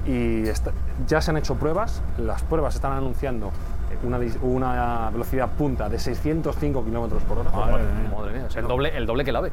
[0.06, 0.72] y está-
[1.08, 2.02] ya se han hecho pruebas.
[2.20, 3.52] Las pruebas están anunciando
[4.04, 7.50] una, una velocidad punta de 605 kilómetros por hora.
[7.52, 9.52] Madre mía, madre mía, o sea, el doble, el doble que el AVE.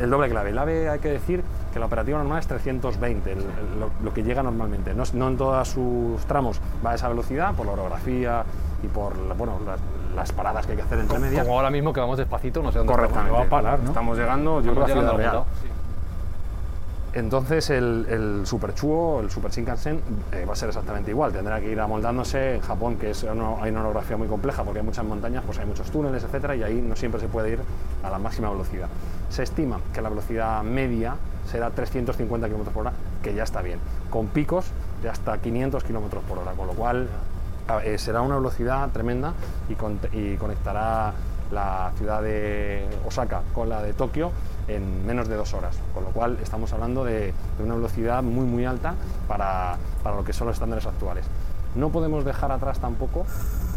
[0.00, 0.50] El doble clave.
[0.50, 1.44] El AVE hay que decir
[1.76, 3.44] que la operativa normal es 320, el- el-
[3.80, 4.94] lo, lo que llega normalmente.
[4.94, 8.44] No, no en todos sus tramos va a esa velocidad por la orografía
[8.82, 9.78] y por la- bueno, las,
[10.16, 11.44] las paradas que hay que hacer entre medias.
[11.44, 13.30] Como ahora mismo que vamos despacito, no sé dónde Correctamente.
[13.30, 13.52] estamos.
[13.52, 13.88] va a parar, ¿no?
[13.90, 15.60] Estamos llegando, yo Estamos creo, llegando Ciudad a algún Real.
[15.62, 15.68] sí.
[17.18, 20.00] Entonces el, el Super Chuo, el Super Shinkansen,
[20.32, 21.30] eh, va a ser exactamente igual.
[21.32, 24.80] Tendrá que ir amoldándose en Japón, que es una- hay una orografía muy compleja porque
[24.80, 27.60] hay muchas montañas, pues hay muchos túneles, etcétera, y ahí no siempre se puede ir
[28.02, 28.88] a la máxima velocidad.
[29.28, 31.16] Se estima que la velocidad media
[31.50, 33.78] será 350 km por hora, que ya está bien,
[34.10, 34.66] con picos
[35.02, 37.08] de hasta 500 km por hora, con lo cual
[37.84, 39.32] eh, será una velocidad tremenda
[39.68, 41.12] y conectará
[41.50, 44.32] la ciudad de Osaka con la de Tokio
[44.68, 48.46] en menos de dos horas, con lo cual estamos hablando de, de una velocidad muy
[48.46, 48.94] muy alta
[49.28, 51.24] para, para lo que son los estándares actuales.
[51.74, 53.26] No podemos dejar atrás tampoco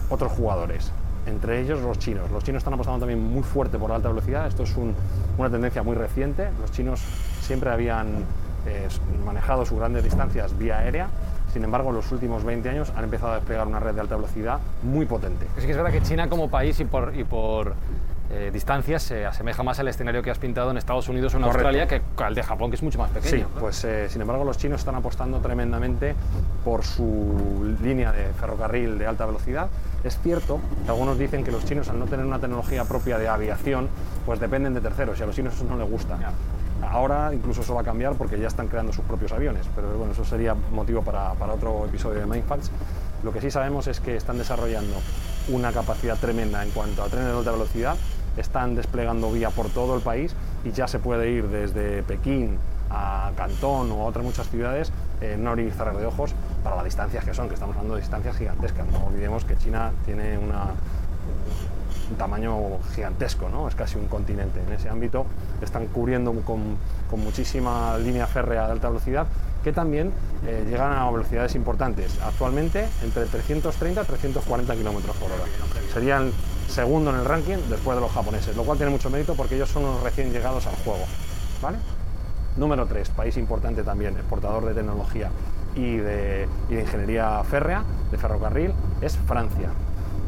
[0.09, 0.91] otros jugadores,
[1.29, 2.29] entre ellos los chinos.
[2.31, 4.93] Los chinos están apostando también muy fuerte por la alta velocidad, esto es un-
[5.37, 7.01] una tendencia muy reciente, los chinos
[7.41, 8.25] siempre habían
[8.67, 8.87] eh,
[9.25, 11.07] manejado sus grandes distancias vía aérea,
[11.53, 14.15] sin embargo en los últimos 20 años han empezado a desplegar una red de alta
[14.17, 15.47] velocidad muy potente.
[15.57, 17.73] Sí que es verdad que China como país y por, y por
[18.31, 21.43] eh, distancias se asemeja más al escenario que has pintado en Estados Unidos o en
[21.43, 21.67] Correcto.
[21.69, 23.45] Australia que al de Japón, que es mucho más pequeño.
[23.47, 26.13] Sí, pues eh, sin embargo los chinos están apostando tremendamente
[26.63, 29.69] por su línea de ferrocarril de alta velocidad.
[30.03, 33.27] Es cierto que algunos dicen que los chinos al no tener una tecnología propia de
[33.27, 33.89] aviación,
[34.25, 36.17] pues dependen de terceros y a los chinos eso no les gusta.
[36.81, 40.13] Ahora incluso eso va a cambiar porque ya están creando sus propios aviones, pero bueno,
[40.13, 42.71] eso sería motivo para, para otro episodio de Mindfacts.
[43.23, 44.95] Lo que sí sabemos es que están desarrollando
[45.49, 47.97] una capacidad tremenda en cuanto a trenes de alta velocidad,
[48.37, 50.33] están desplegando vía por todo el país
[50.63, 52.57] y ya se puede ir desde Pekín
[52.89, 57.33] a Cantón o a otras muchas ciudades y cerrar de ojos para las distancias que
[57.33, 58.87] son, que estamos hablando de distancias gigantescas.
[58.87, 60.51] No olvidemos que China tiene un
[62.17, 63.67] tamaño gigantesco, ¿no?
[63.67, 64.61] es casi un continente.
[64.61, 65.25] En ese ámbito
[65.61, 66.77] están cubriendo con,
[67.09, 69.27] con muchísima línea férrea de alta velocidad
[69.63, 70.11] que también
[70.45, 72.17] eh, llegan a velocidades importantes.
[72.23, 75.43] Actualmente entre 330 y 340 kilómetros por hora.
[75.93, 76.31] Serían
[76.67, 79.69] segundo en el ranking después de los japoneses, lo cual tiene mucho mérito porque ellos
[79.69, 81.03] son los recién llegados al juego.
[81.61, 81.77] ¿vale?
[82.57, 85.29] Número 3, país importante también, exportador de tecnología
[85.75, 89.69] y de, ingeniería férrea, de ferrocarril, es Francia.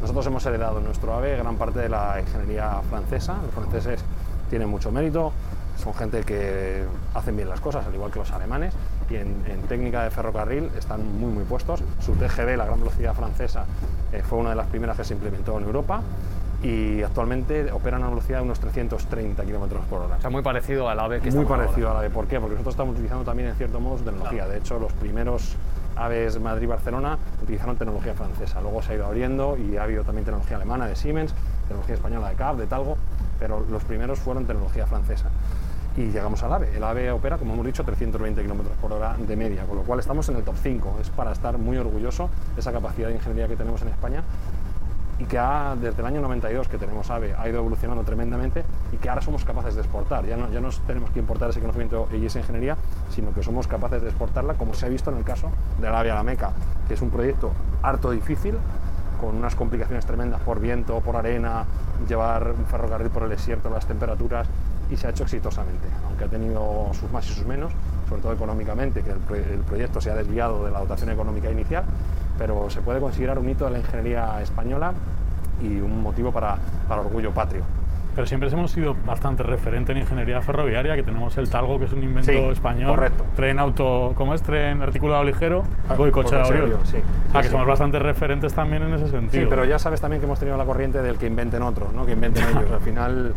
[0.00, 3.36] Nosotros hemos heredado en nuestro AVE gran parte de la ingeniería francesa.
[3.44, 4.04] Los franceses
[4.50, 5.32] tienen mucho mérito,
[5.82, 8.74] son gente que hacen bien las cosas, al igual que los alemanes,
[9.08, 11.82] y en, técnica de ferrocarril están muy muy puestos.
[12.00, 13.64] Su TGV, la gran velocidad francesa,
[14.12, 16.02] eh, fue una de las primeras que se implementó en Europa
[16.62, 20.16] y actualmente operan a una velocidad de unos 330 km por hora.
[20.16, 22.10] O sea, muy parecido al AVE que Muy parecido al AVE.
[22.10, 22.38] ¿Por qué?
[22.38, 24.46] Porque nosotros estamos utilizando también en cierto modo su tecnología.
[24.46, 25.56] De hecho, los primeros
[25.96, 28.60] aves Madrid-Barcelona utilizaron tecnología francesa.
[28.60, 31.34] Luego se ha ido abriendo y ha habido también tecnología alemana de Siemens,
[31.66, 32.96] tecnología española de CAP, de Talgo,
[33.40, 35.30] pero los primeros fueron tecnología francesa.
[35.96, 36.76] Y llegamos al AVE.
[36.76, 39.98] El AVE opera, como hemos dicho, 320 km por hora de media, con lo cual
[39.98, 40.98] estamos en el top 5.
[41.02, 44.22] Es para estar muy orgulloso de esa capacidad de ingeniería que tenemos en España
[45.22, 48.96] y que ha, desde el año 92 que tenemos AVE ha ido evolucionando tremendamente y
[48.96, 50.26] que ahora somos capaces de exportar.
[50.26, 52.76] Ya no, ya no tenemos que importar ese conocimiento y esa ingeniería,
[53.10, 56.10] sino que somos capaces de exportarla, como se ha visto en el caso del AVE
[56.10, 56.50] a la Meca,
[56.88, 58.56] que es un proyecto harto difícil,
[59.20, 61.64] con unas complicaciones tremendas por viento, por arena,
[62.08, 64.48] llevar un ferrocarril por el desierto, las temperaturas,
[64.90, 67.72] y se ha hecho exitosamente, aunque ha tenido sus más y sus menos,
[68.08, 71.84] sobre todo económicamente, que el, proyecto se ha desviado de la dotación económica inicial,
[72.42, 74.92] pero se puede considerar un hito de la ingeniería española
[75.62, 76.56] y un motivo para,
[76.88, 77.62] para orgullo patrio.
[78.16, 81.92] Pero siempre hemos sido bastante referente en ingeniería ferroviaria, que tenemos el Talgo, que es
[81.92, 82.96] un invento español.
[82.96, 83.24] Correcto.
[83.36, 84.42] Tren auto, ¿cómo es?
[84.42, 86.44] Tren articulado ligero, ah, y coche de
[86.82, 86.98] sí.
[87.32, 89.44] Ah, que somos bastante referentes también en ese sentido.
[89.44, 92.04] Sí, pero ya sabes también que hemos tenido la corriente del que inventen otro, ¿no?
[92.04, 92.72] Que inventen ellos.
[92.72, 93.34] Al final...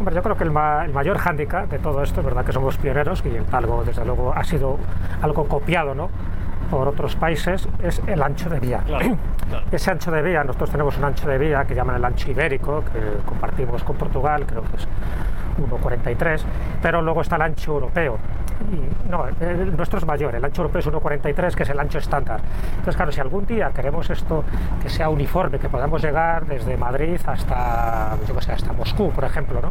[0.00, 2.76] Hombre, yo creo que el, el mayor hándicap de todo esto es verdad que somos
[2.76, 4.78] pioneros y el Talgo, desde luego, ha sido
[5.22, 6.10] algo copiado, ¿no?
[6.70, 8.82] Por otros países es el ancho de vía.
[9.72, 12.84] Ese ancho de vía, nosotros tenemos un ancho de vía que llaman el ancho ibérico,
[12.84, 14.88] que compartimos con Portugal, creo que es
[15.58, 16.42] 1,43,
[16.82, 18.18] pero luego está el ancho europeo.
[18.72, 21.98] Y, no, el, nuestro es mayor, el ancho europeo es 1,43, que es el ancho
[21.98, 22.40] estándar.
[22.70, 24.44] Entonces, claro, si algún día queremos esto
[24.82, 29.24] que sea uniforme, que podamos llegar desde Madrid hasta, yo que sé, hasta Moscú, por
[29.24, 29.70] ejemplo, ¿no?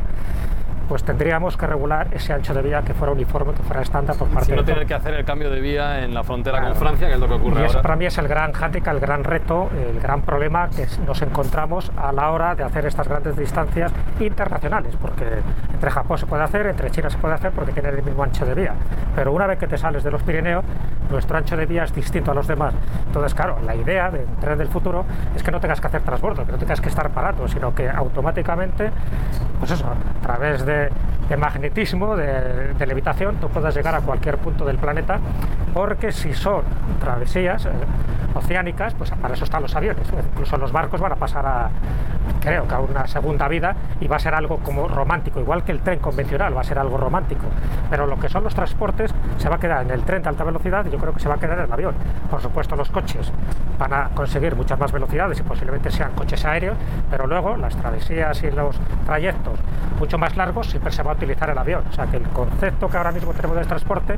[0.87, 4.27] Pues tendríamos que regular ese ancho de vía que fuera uniforme, que fuera estándar por
[4.29, 7.07] parte si no tener que hacer el cambio de vía en la frontera con Francia,
[7.07, 7.81] que es lo que ocurre y ahora.
[7.81, 11.91] para mí es el gran hándicap, el gran reto, el gran problema que nos encontramos
[11.97, 15.25] a la hora de hacer estas grandes distancias internacionales, porque
[15.73, 18.45] entre Japón se puede hacer, entre China se puede hacer porque tiene el mismo ancho
[18.45, 18.73] de vía,
[19.15, 20.63] pero una vez que te sales de los Pirineos,
[21.09, 22.73] nuestro ancho de vía es distinto a los demás.
[23.05, 26.45] Entonces, claro, la idea del tren del futuro es que no tengas que hacer transbordo,
[26.45, 28.91] que no tengas que estar parado, sino que automáticamente,
[29.59, 30.76] pues eso, a través de
[31.29, 35.19] de, magnetismo, de, levitación, tú puedas llegar a cualquier punto del planeta,
[35.73, 36.63] porque si son
[36.99, 37.69] travesías eh,
[38.33, 40.07] oceánicas, pues para eso están los aviones.
[40.31, 41.69] Incluso los barcos van a pasar a,
[42.39, 45.71] creo que a una segunda vida y va a ser algo como romántico, igual que
[45.71, 47.45] el tren convencional, va a ser algo romántico.
[47.89, 50.43] Pero lo que son los transportes se va a quedar en el tren de alta
[50.43, 51.95] velocidad yo creo que se va a quedar en el avión.
[52.29, 53.31] Por supuesto, los coches
[53.77, 56.77] van a conseguir muchas más velocidades y posiblemente sean coches aéreos,
[57.09, 59.59] pero luego las travesías y los trayectos
[59.99, 61.83] mucho más largos siempre se va a utilizar el avión.
[61.89, 64.17] O sea que el concepto que ahora mismo tenemos de transporte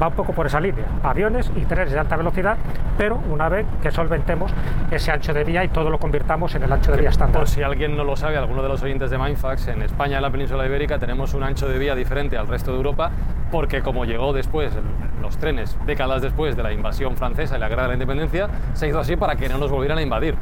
[0.00, 0.84] va un poco por esa línea.
[1.02, 2.56] Aviones y trenes de alta velocidad,
[2.98, 4.52] pero una vez que solventemos
[4.90, 7.40] ese ancho de vía y todo lo convirtamos en el ancho de vía estándar.
[7.40, 10.22] Por si alguien no lo sabe, alguno de los oyentes de Mindfax, en España, en
[10.22, 13.10] la península ibérica, tenemos un ancho de vía diferente al resto de Europa,
[13.50, 14.72] porque como llegó después,
[15.20, 18.88] los trenes, décadas después de la invasión francesa y la guerra de la independencia, se
[18.88, 20.36] hizo así para que no nos volvieran a invadir.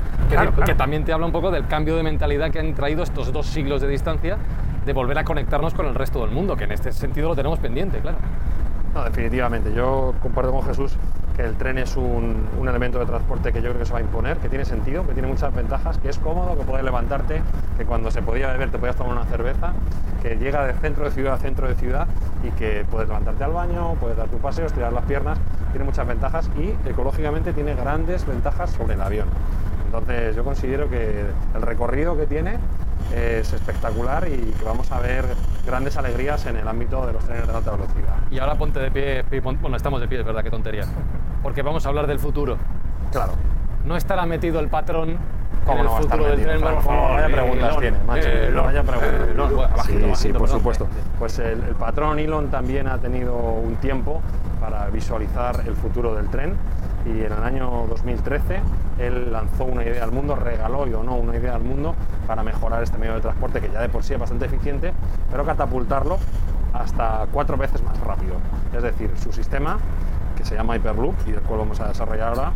[0.64, 3.46] que también te habla un poco del cambio de mentalidad que han traído estos dos
[3.46, 4.36] siglos de distancia
[4.84, 7.58] de volver a conectarnos con el resto del mundo, que en este sentido lo tenemos
[7.58, 8.18] pendiente, claro.
[8.94, 9.72] No, definitivamente.
[9.74, 10.96] Yo comparto con Jesús
[11.36, 14.00] que el tren es un, un, elemento de transporte que yo creo que se va
[14.00, 17.42] a imponer, que tiene sentido, que tiene muchas ventajas, que es cómodo, que puedes levantarte,
[17.76, 19.72] que cuando se podía beber te podías tomar una cerveza,
[20.20, 22.08] que llega de centro de ciudad a centro de ciudad
[22.42, 25.38] y que puedes levantarte al baño, puedes dar tu paseo, estirar las piernas,
[25.70, 29.28] tiene muchas ventajas y ecológicamente tiene grandes ventajas sobre el avión.
[29.86, 32.58] Entonces yo considero que el recorrido que tiene
[33.14, 35.24] es espectacular y que vamos a ver
[35.66, 38.16] grandes alegrías en el ámbito de los trenes de alta velocidad.
[38.30, 40.84] Y ahora ponte de pie, bueno, estamos de pie, es verdad, qué tontería,
[41.42, 42.56] porque vamos a hablar del futuro.
[43.12, 43.32] Claro.
[43.84, 45.16] No estará metido el patrón
[45.64, 46.60] ¿Cómo en el futuro del tren?
[46.62, 48.28] vaya preguntas tiene, macho.
[48.62, 49.86] vaya preguntas.
[49.86, 50.86] sí, sí, por supuesto.
[51.18, 54.20] Pues el, el patrón Elon también ha tenido un tiempo
[54.60, 56.54] para visualizar el futuro del tren
[57.06, 58.60] y en el año 2013
[58.98, 61.94] él lanzó una idea al mundo, regaló y donó una idea al mundo
[62.26, 64.92] para mejorar este medio de transporte que ya de por sí es bastante eficiente,
[65.30, 66.18] pero catapultarlo
[66.72, 68.34] hasta cuatro veces más rápido.
[68.74, 69.78] Es decir, su sistema,
[70.36, 72.52] que se llama Hyperloop y el cual vamos a desarrollar ahora,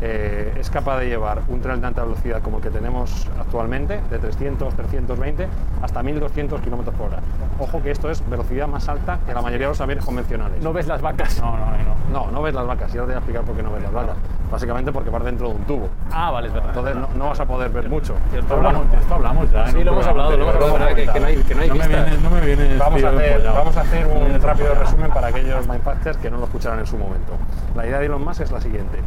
[0.00, 4.00] eh, es capaz de llevar un tren de alta velocidad como el que tenemos actualmente,
[4.10, 5.48] de 300, 320
[5.82, 7.20] hasta 1200 kilómetros por hora.
[7.58, 10.62] Ojo que esto es velocidad más alta que la mayoría de los aviones convencionales.
[10.62, 11.40] No ves las vacas.
[11.40, 11.96] No, no, no.
[12.12, 13.82] No, no ves las vacas, y ahora te voy a explicar por qué no ves
[13.82, 14.16] las vacas.
[14.50, 15.88] Básicamente porque vas dentro de un tubo.
[16.12, 16.68] Ah, vale, es verdad.
[16.68, 18.14] Entonces no, no vas a poder ver mucho.
[18.36, 19.64] Esto hablamos, de esto hablamos ya.
[19.64, 20.94] en Sí, lo hemos hablado, lo hemos hablado.
[20.94, 21.88] Que- que no hay- que no hay me vistas.
[21.88, 25.66] vienes, no me vienes, Vamos a, hacer, vamos a hacer un rápido resumen para aquellos
[25.66, 27.32] Mindfactors que no lo escucharon en su momento.
[27.74, 28.98] La idea de Elon Musk es la siguiente.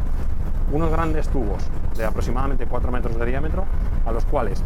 [0.72, 1.64] Unos grandes tubos
[1.98, 3.66] de aproximadamente 4 metros de diámetro
[4.06, 4.64] a los cuales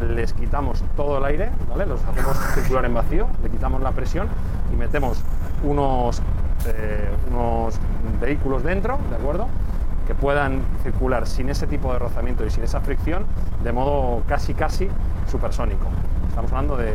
[0.00, 1.50] les quitamos todo el aire,
[1.86, 4.28] los hacemos circular en vacío, le quitamos la presión
[4.72, 5.22] y metemos
[5.62, 6.20] unos,
[6.66, 7.78] eh, unos
[8.20, 9.46] vehículos dentro, ¿de acuerdo?
[10.08, 13.26] que puedan circular sin ese tipo de rozamiento y sin esa fricción
[13.62, 14.88] de modo casi casi
[15.30, 15.86] supersónico.
[16.30, 16.92] Estamos hablando de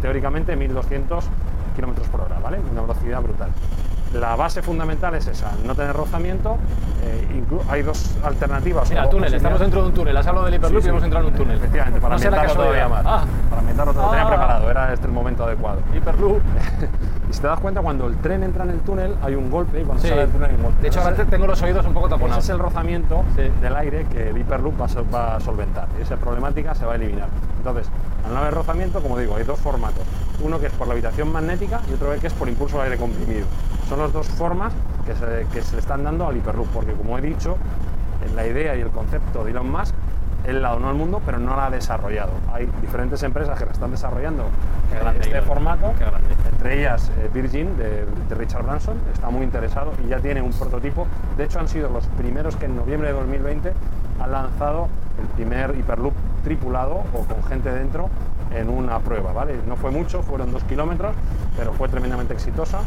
[0.00, 1.26] teóricamente 1200
[1.74, 2.58] kilómetros por hora, ¿vale?
[2.72, 3.50] Una velocidad brutal.
[4.20, 6.56] La base fundamental es esa, no tener rozamiento.
[7.02, 8.88] eh, hay dos alternativas.
[8.90, 10.16] Mira, túnel, estamos dentro de un túnel.
[10.16, 11.56] Has hablado del Hyperloop Sí, y hemos entrado en un túnel.
[11.58, 13.12] Efectivamente, para No será ambientarlo todavía casualidad.
[13.12, 13.22] más.
[13.22, 14.28] Ah, Para ambientarlo todo, lo tenía Ah.
[14.28, 15.80] preparado, era este el momento adecuado.
[15.94, 16.40] Hyperloop.
[17.28, 19.80] Y si te das cuenta, cuando el tren entra en el túnel, hay un golpe
[19.80, 20.08] y cuando Sí.
[20.08, 20.80] sale del túnel hay un golpe.
[20.82, 22.44] De hecho, Ese- ahora te- tengo los oídos un poco ese taponados.
[22.44, 23.42] es el rozamiento Sí.
[23.60, 25.88] del aire que el Hyperloop va va a solventar.
[25.98, 27.26] Y esa problemática se va a eliminar.
[27.58, 27.88] Entonces,
[28.24, 30.04] al no haber rozamiento, como digo, hay dos formatos.
[30.40, 32.96] Uno que es por la habitación magnética y otro que es por impulso de aire
[32.96, 33.46] comprimido.
[33.88, 34.72] Son las dos formas
[35.04, 37.56] que se, que se le están dando al Hyperloop, porque como he dicho,
[38.24, 39.94] en la idea y el concepto de Elon Musk,
[40.44, 42.30] él la donó al mundo, pero no la ha desarrollado.
[42.52, 44.44] Hay diferentes empresas que la están desarrollando
[44.92, 46.28] Qué grande, este formato, Qué grande.
[46.52, 50.52] entre ellas eh, Virgin de, de Richard Branson, está muy interesado y ya tiene un
[50.52, 51.06] prototipo.
[51.36, 53.72] De hecho, han sido los primeros que en noviembre de 2020
[54.20, 54.88] han lanzado
[55.20, 58.08] el primer Hyperloop tripulado o con gente dentro
[58.54, 59.32] en una prueba.
[59.32, 59.58] ¿vale?
[59.66, 61.14] No fue mucho, fueron dos kilómetros,
[61.56, 62.80] pero fue tremendamente exitosa.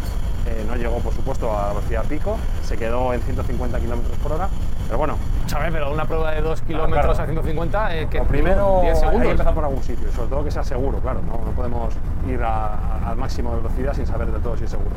[0.45, 4.49] Eh, no llegó, por supuesto, a velocidad pico, se quedó en 150 kilómetros por hora.
[4.87, 7.23] Pero bueno, Escúchame, pero una prueba de 2 kilómetros claro.
[7.23, 9.31] a 150, eh, que lo primero 10 hay que segundos.
[9.31, 11.93] empezar por algún sitio, y sobre todo que sea seguro, claro, no, no podemos
[12.27, 14.91] ir al máximo de velocidad sin saber de todo si es seguro.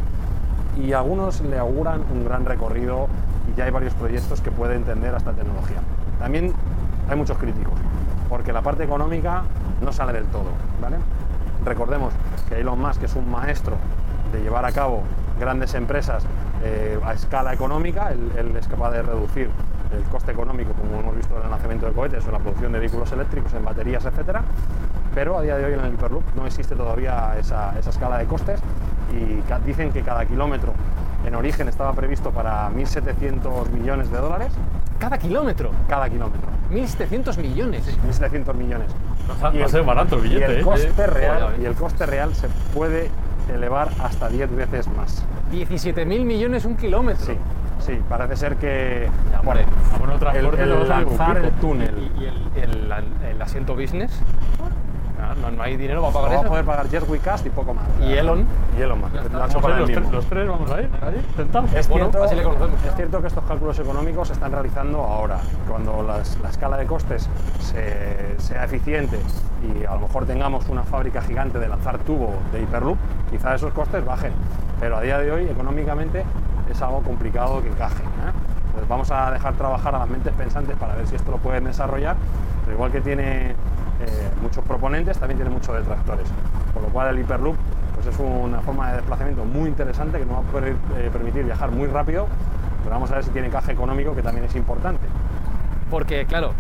[0.83, 3.09] Y algunos le auguran un gran recorrido
[3.53, 5.81] y ya hay varios proyectos que pueden entender esta tecnología.
[6.19, 6.55] También
[7.11, 7.75] hay muchos críticos,
[8.33, 9.43] porque la parte económica
[9.83, 10.49] no sale del todo,
[10.81, 10.97] ¿vale?
[11.67, 12.15] Recordemos
[12.49, 13.77] que Elon Musk es un maestro
[14.33, 15.03] de llevar a cabo
[15.39, 16.25] grandes empresas
[16.65, 19.51] eh, a escala económica, él, él es capaz de reducir
[19.95, 22.73] el coste económico, como hemos visto en el lanzamiento de cohetes o en la producción
[22.73, 24.41] de vehículos eléctricos, en baterías, etcétera.
[25.15, 28.25] Pero a día de hoy en el Hyperloop no existe todavía esa, esa escala de
[28.25, 28.61] costes
[29.13, 30.73] y dicen que cada kilómetro
[31.27, 34.55] en origen estaba previsto para 1.700 millones de dólares
[34.99, 35.71] Cada kilómetro.
[35.87, 36.62] cada kilómetro.
[36.73, 37.85] 1.700 millones.
[38.09, 38.89] 1.700 millones.
[39.43, 40.63] Va a- va a ser barato el y billete, el ¿eh?
[40.63, 41.61] coste Joder, real eh.
[41.63, 43.11] y el coste real se puede
[43.53, 45.25] elevar hasta 10 veces más.
[45.53, 47.27] 17.000 millones un kilómetro.
[47.27, 47.37] Sí,
[47.81, 49.65] sí, parece ser que Ya, hombre.
[49.93, 52.25] A bueno, el, el lanzar el ¿Y, túnel y
[52.61, 52.93] el, el-
[53.31, 54.13] el asiento business?
[55.41, 56.49] No, no hay dinero para pagar va a eso.
[56.49, 57.85] poder pagar Jerry Cast y poco más.
[58.01, 58.47] Y Elon.
[58.79, 61.27] Y Elon él los, tres, los tres vamos a ir ahí.
[61.75, 62.85] Es, Bueno, cierto, así le conocemos.
[62.85, 65.39] es cierto que estos cálculos económicos se están realizando ahora.
[65.69, 67.29] Cuando las- la escala de costes
[67.61, 69.19] se- sea eficiente
[69.63, 72.99] y a lo mejor tengamos una fábrica gigante de lanzar tubo de Hyperloop,
[73.31, 74.33] quizá esos costes bajen.
[74.81, 76.25] Pero a día de hoy, económicamente,
[76.71, 78.03] es algo complicado que encaje.
[78.03, 78.33] ¿eh?
[78.67, 81.65] Entonces vamos a dejar trabajar a las mentes pensantes para ver si esto lo pueden
[81.65, 82.17] desarrollar.
[82.65, 83.55] Pero igual que tiene
[84.41, 86.27] muchos proponentes, también tiene muchos detractores.
[86.73, 87.57] Por lo cual el Hyperloop
[87.95, 91.45] pues es una forma de desplazamiento muy interesante que nos va a poder eh, permitir
[91.45, 92.27] viajar muy rápido,
[92.83, 95.07] pero vamos a ver si tiene encaje económico, que también es importante.
[95.91, 96.53] Porque, claro,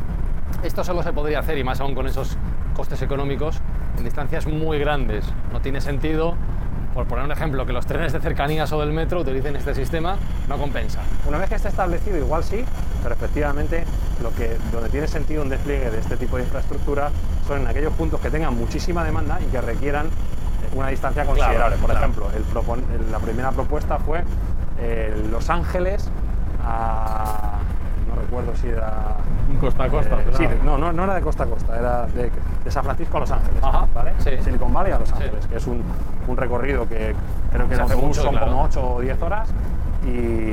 [0.62, 2.36] esto solo se podría hacer, y más aún con esos
[2.74, 3.60] costes económicos,
[3.98, 5.24] en distancias muy grandes.
[5.52, 6.34] No tiene sentido,
[6.94, 10.16] por poner un ejemplo, que los trenes de cercanías o del metro utilicen este sistema,
[10.48, 11.00] no compensa.
[11.26, 12.64] Una vez que esté establecido, igual sí,
[13.02, 13.84] pero efectivamente
[14.22, 17.10] lo que, donde tiene sentido un despliegue de este tipo de infraestructura
[17.46, 20.06] son en aquellos puntos que tengan muchísima demanda y que requieran
[20.74, 21.76] una distancia considerable.
[21.76, 22.00] Por claro.
[22.00, 24.22] ejemplo, el propon- el- la primera propuesta fue
[24.78, 26.08] eh, Los Ángeles
[26.64, 27.58] a...
[28.08, 29.16] no recuerdo si era...
[29.60, 30.16] Costa a costa.
[30.20, 32.30] Eh, sí, no, no, no era de costa a costa, era de,
[32.64, 34.12] de San Francisco a Los Ángeles, Ajá, ¿vale?
[34.18, 34.30] sí.
[34.42, 35.14] Silicon Valley a Los Sí.
[35.16, 35.82] Ángeles, que es un,
[36.26, 37.14] un recorrido que
[37.52, 38.46] creo que Se hace mucho, son claro.
[38.46, 39.48] como 8 o 10 horas
[40.06, 40.08] y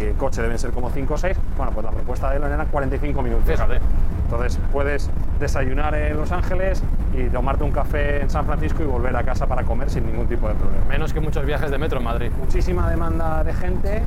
[0.07, 1.37] en coche deben ser como 5 o 6.
[1.57, 3.45] Bueno, pues la propuesta de Elon era 45 minutos.
[3.47, 3.79] Fíjate.
[4.25, 6.83] Entonces puedes desayunar en Los Ángeles
[7.15, 10.27] y tomarte un café en San Francisco y volver a casa para comer sin ningún
[10.27, 10.85] tipo de problema.
[10.87, 12.31] Menos que muchos viajes de metro en Madrid.
[12.39, 14.03] Muchísima demanda de gente,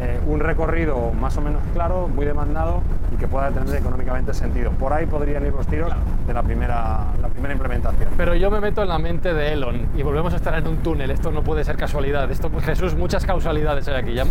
[0.00, 4.70] eh, un recorrido más o menos claro, muy demandado y que pueda tener económicamente sentido.
[4.72, 5.92] Por ahí podrían ir los tiros
[6.26, 8.10] de la primera, la primera implementación.
[8.16, 10.78] Pero yo me meto en la mente de Elon y volvemos a estar en un
[10.78, 11.10] túnel.
[11.10, 12.30] Esto no puede ser casualidad.
[12.30, 14.14] Esto, pues, Jesús, muchas causalidades hay aquí.
[14.14, 14.24] Ya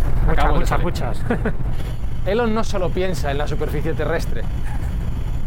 [0.54, 1.22] Muchas, muchas.
[2.26, 4.42] Elon no solo piensa en la superficie terrestre.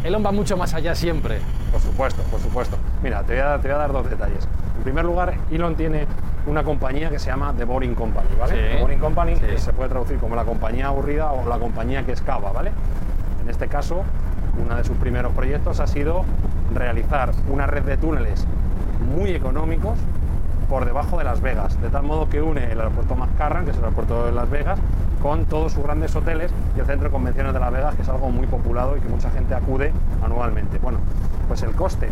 [0.06, 1.38] Elon va mucho más allá siempre.
[1.72, 2.76] Por supuesto, por supuesto.
[3.02, 4.46] Mira, te voy a, te voy a dar dos detalles.
[4.76, 6.06] En primer lugar, Elon tiene
[6.46, 8.52] una compañía que se llama The Boring Company, ¿vale?
[8.54, 8.74] Sí.
[8.76, 9.42] The Boring Company Sí.
[9.58, 12.70] se puede traducir como la compañía aburrida o la compañía que excava, ¿vale?
[13.42, 14.04] En este caso,
[14.64, 16.24] uno de sus primeros proyectos ha sido
[16.72, 18.46] realizar una red de túneles
[19.16, 19.98] muy económicos
[20.68, 23.76] por debajo de Las Vegas, de tal modo que une el aeropuerto McCarran, que es
[23.76, 24.78] el aeropuerto de Las Vegas,
[25.22, 28.08] con todos sus grandes hoteles y el centro de convenciones de Las Vegas, que es
[28.08, 29.92] algo muy populado y que mucha gente acude
[30.24, 30.78] anualmente.
[30.78, 30.98] Bueno,
[31.48, 32.10] pues el coste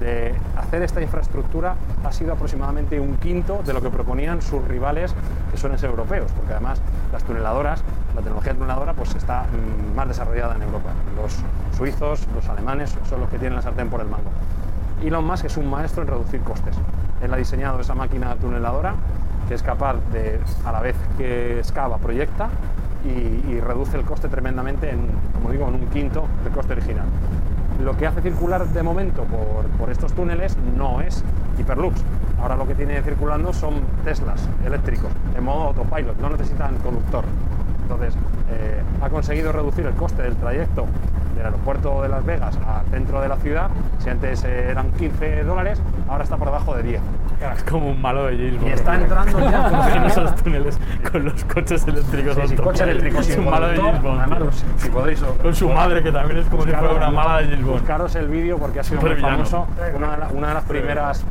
[0.00, 1.74] de hacer esta infraestructura
[2.04, 5.14] ha sido aproximadamente un quinto de lo que proponían sus rivales
[5.50, 6.80] que suelen ser europeos, porque además
[7.12, 7.82] las tuneladoras,
[8.14, 10.90] la tecnología tuneladora pues está mm, más desarrollada en Europa.
[11.16, 11.36] Los
[11.76, 14.30] suizos, los alemanes son los que tienen la sartén por el mango.
[15.02, 16.76] Elon Musk es un maestro en reducir costes.
[17.22, 18.94] Él ha diseñado esa máquina tuneladora
[19.48, 22.48] que es capaz de, a la vez que excava, proyecta
[23.04, 27.06] y, reduce el coste tremendamente, en, como digo, en un quinto del coste original.
[27.82, 31.24] Lo que hace circular de momento por, por estos túneles no es
[31.58, 32.02] hiperloops.
[32.40, 37.24] Ahora lo que tiene circulando son Teslas eléctricos en modo autopilot, no necesitan conductor.
[37.90, 38.14] Entonces,
[38.52, 40.86] eh, ha conseguido reducir el coste del trayecto
[41.36, 43.68] del aeropuerto de Las Vegas al centro de la ciudad.
[43.98, 47.00] Si antes eran 15 dólares, ahora está por debajo de 10.
[47.56, 48.72] Es como un malo de James Y Bond.
[48.74, 50.78] está entrando ya en esos túneles
[51.10, 52.34] con los coches eléctricos.
[52.36, 53.76] Sí, sí, coche eléctrico sin un malo de.
[53.78, 54.20] James Bond.
[54.20, 55.20] Además, si podéis...
[55.42, 57.78] Con su madre, que también es como si fuera Buscaros- una mala de James Bond.
[57.80, 59.66] Buscaros el vídeo porque ha sido muy famoso.
[59.96, 61.24] Una una de las primeras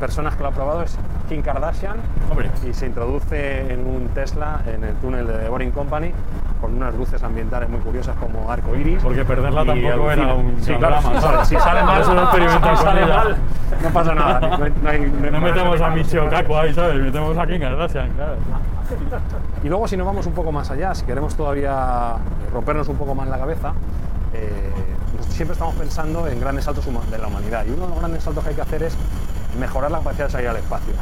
[0.00, 0.96] personas que lo ha probado es
[1.28, 1.96] Kim Kardashian
[2.30, 2.50] Hombre.
[2.68, 6.10] y se introduce en un Tesla en el túnel de The Boring Company
[6.60, 9.02] con unas luces ambientales muy curiosas como arco iris.
[9.02, 11.48] Porque perderla tampoco era un sí, claro, drama, si sale- ¿sabes?
[11.48, 13.36] si sale mal, Eso lo experimentamos si sale mal,
[13.82, 14.40] no pasa nada.
[14.40, 15.90] No, hay- no hay- no hay No metemos a.
[15.90, 16.96] Michio Kaku ahí, ¿sabes?
[16.96, 18.34] Metemos a Kim Kardashian, claro.
[19.62, 22.14] Y luego si nos vamos un poco más allá, si queremos todavía
[22.52, 23.72] rompernos un poco más la cabeza,
[24.34, 24.70] eh,
[25.28, 27.64] siempre estamos pensando en grandes saltos de la humanidad.
[27.66, 28.96] Y uno de los grandes saltos que hay que hacer es
[29.58, 30.92] mejorar la capacidad de salir al espacio.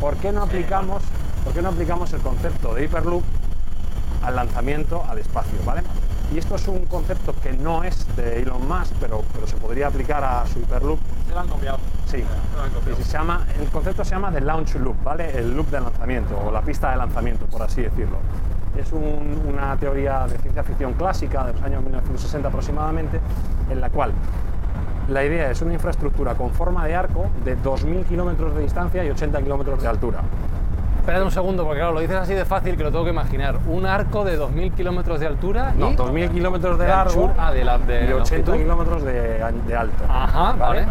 [0.00, 1.02] ¿Por qué no aplicamos,
[1.44, 3.22] por qué no aplicamos el concepto de Hyperloop
[4.22, 5.58] al lanzamiento al espacio?
[5.64, 5.82] ¿vale?
[6.32, 9.88] Y esto es un concepto que no es de Elon Musk, pero, pero se podría
[9.88, 10.98] aplicar a su Hyperloop.
[11.28, 11.78] Se lo han copiado.
[12.10, 12.24] Sí,
[12.98, 15.36] Y se llama, el concepto se llama The Launch Loop, ¿vale?
[15.38, 18.18] El loop de lanzamiento o la pista de lanzamiento, por así decirlo.
[18.78, 23.20] Es un- una teoría de ciencia ficción clásica de los años 1960 aproximadamente,
[23.70, 24.12] en la cual
[25.08, 29.10] la idea es una infraestructura con forma de arco de 2.000 kilómetros de distancia y
[29.10, 30.20] 80 kilómetros de altura.
[31.00, 33.58] Espérate un segundo, porque claro, lo dices así de fácil que lo tengo que imaginar.
[33.68, 35.96] Un arco de 2.000 kilómetros de altura No, y...
[35.96, 38.52] 2.000 kilómetros de de largo anchura, ah, de la- de y 80 longitud.
[38.54, 40.04] kilómetros de, de alto.
[40.08, 40.86] Ajá, vale.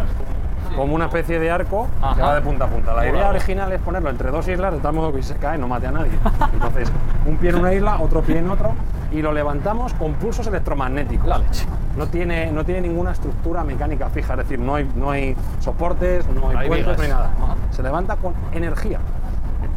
[0.76, 2.94] Como una especie de arco que va de punta a punta.
[2.94, 5.58] La idea original es ponerlo entre dos islas de tal modo que si se cae
[5.58, 6.12] no mate a nadie.
[6.52, 6.90] Entonces,
[7.26, 8.72] un pie en una isla, otro pie en otro
[9.12, 11.26] y lo levantamos con pulsos electromagnéticos.
[11.26, 11.66] La leche.
[11.96, 16.26] No tiene, no tiene ninguna estructura mecánica fija, es decir, no hay, no hay soportes,
[16.28, 17.30] no hay No hay puentes, no hay nada.
[17.40, 17.54] Ajá.
[17.70, 18.98] Se levanta con energía.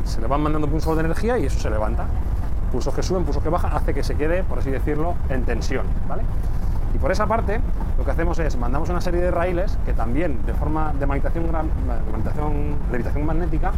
[0.04, 2.06] Se le van mandando pulsos de energía y eso se levanta.
[2.72, 5.86] Pulsos que suben, pulsos que bajan, hace que se quede, por así decirlo, en tensión.
[6.08, 6.24] ¿vale?
[6.98, 7.62] Y por esa parte,
[7.96, 11.48] lo que hacemos es mandamos una serie de raíles que también, de forma de magnificación,
[11.48, 13.72] gran- de magnificación- levitación magnética,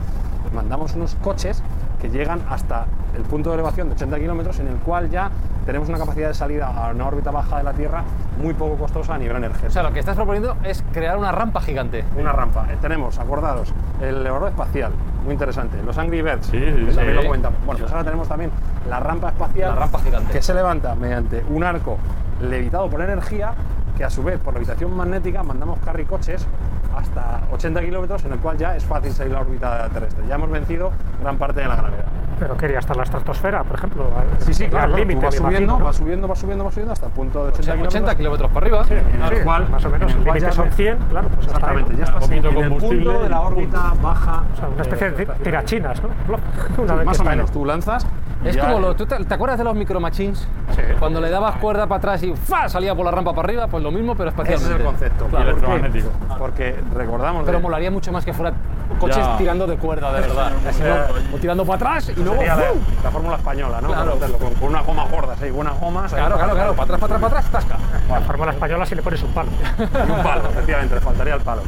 [0.55, 1.61] mandamos unos coches
[2.01, 2.85] que llegan hasta
[3.15, 5.29] el punto de elevación de 80 kilómetros, en el cual ya
[5.65, 8.03] tenemos una capacidad de salida a una órbita baja de la Tierra
[8.41, 9.67] muy poco costosa a nivel energético.
[9.67, 12.03] O sea, lo que estás proponiendo es crear una rampa gigante.
[12.17, 12.65] Una rampa.
[12.71, 14.93] Eh, tenemos, acordados, el elevador espacial,
[15.23, 15.81] muy interesante.
[15.83, 16.95] Los Angry Birds, Sí, sí, que sí.
[16.95, 17.59] también lo comentamos.
[17.65, 18.51] Bueno, pues ahora tenemos también
[18.89, 19.69] la rampa espacial.
[19.75, 20.31] La rampa gigante.
[20.31, 21.97] Que se levanta mediante un arco
[22.41, 23.53] levitado por energía,
[23.97, 26.47] que a su vez, por levitación magnética, mandamos carricoches
[26.95, 30.23] hasta 80 kilómetros, en el cual ya es fácil salir la órbita terrestre.
[30.27, 32.05] Ya hemos vencido gran parte de la gravedad.
[32.39, 34.09] Pero quería hasta la estratosfera, por ejemplo.
[34.39, 34.95] Sí, sí, claro.
[34.95, 35.85] límite, me subiendo, imagino, ¿no?
[35.85, 37.93] va subiendo, va subiendo, va subiendo hasta el punto de 80 kilómetros.
[37.95, 38.85] 80 kilómetros para arriba.
[38.89, 40.11] en el Sí, cual- más o menos.
[40.13, 41.47] en El cual ya son ves- 100, claro, pues.
[41.47, 44.43] Exactamente, ya estás Poquito en el punto de la órbita baja.
[44.53, 45.43] O sea, una especie eh, de estacionaria.
[45.43, 46.09] tirachinas, ¿no?
[46.09, 47.37] Sí, una vez más o está ahí.
[47.37, 48.07] menos, tú lanzas.
[48.45, 50.47] Es como lo, ¿tú te, te acuerdas de los micro machines?
[50.73, 50.81] Sí.
[50.99, 52.67] Cuando le dabas cuerda para atrás y ¡fa!
[52.69, 54.83] salía por la rampa para arriba, pues lo mismo, pero Ese es espacialmente.
[54.83, 55.25] el concepto.
[55.25, 55.49] Y ¿Por qué?
[55.49, 56.09] electromagnético.
[56.37, 57.43] Porque recordamos.
[57.45, 58.53] Pero de- molaría mucho más que fuera
[58.99, 59.37] coches Ya.
[59.37, 60.51] tirando de cuerda, de verdad.
[60.67, 61.35] Así, ¿no?
[61.35, 62.55] O tirando para atrás y luego la,
[63.03, 63.87] la fórmula española, ¿no?
[63.87, 64.17] Claro.
[64.39, 66.11] Con, con una goma gorda, sí, buenas gomas.
[66.13, 66.73] Claro, claro, claro.
[66.73, 67.77] Para atrás, para atrás, para atrás, tasca.
[68.09, 69.49] La fórmula española si le pones un palo.
[69.79, 71.61] Y un palo, efectivamente, le faltaría el palo.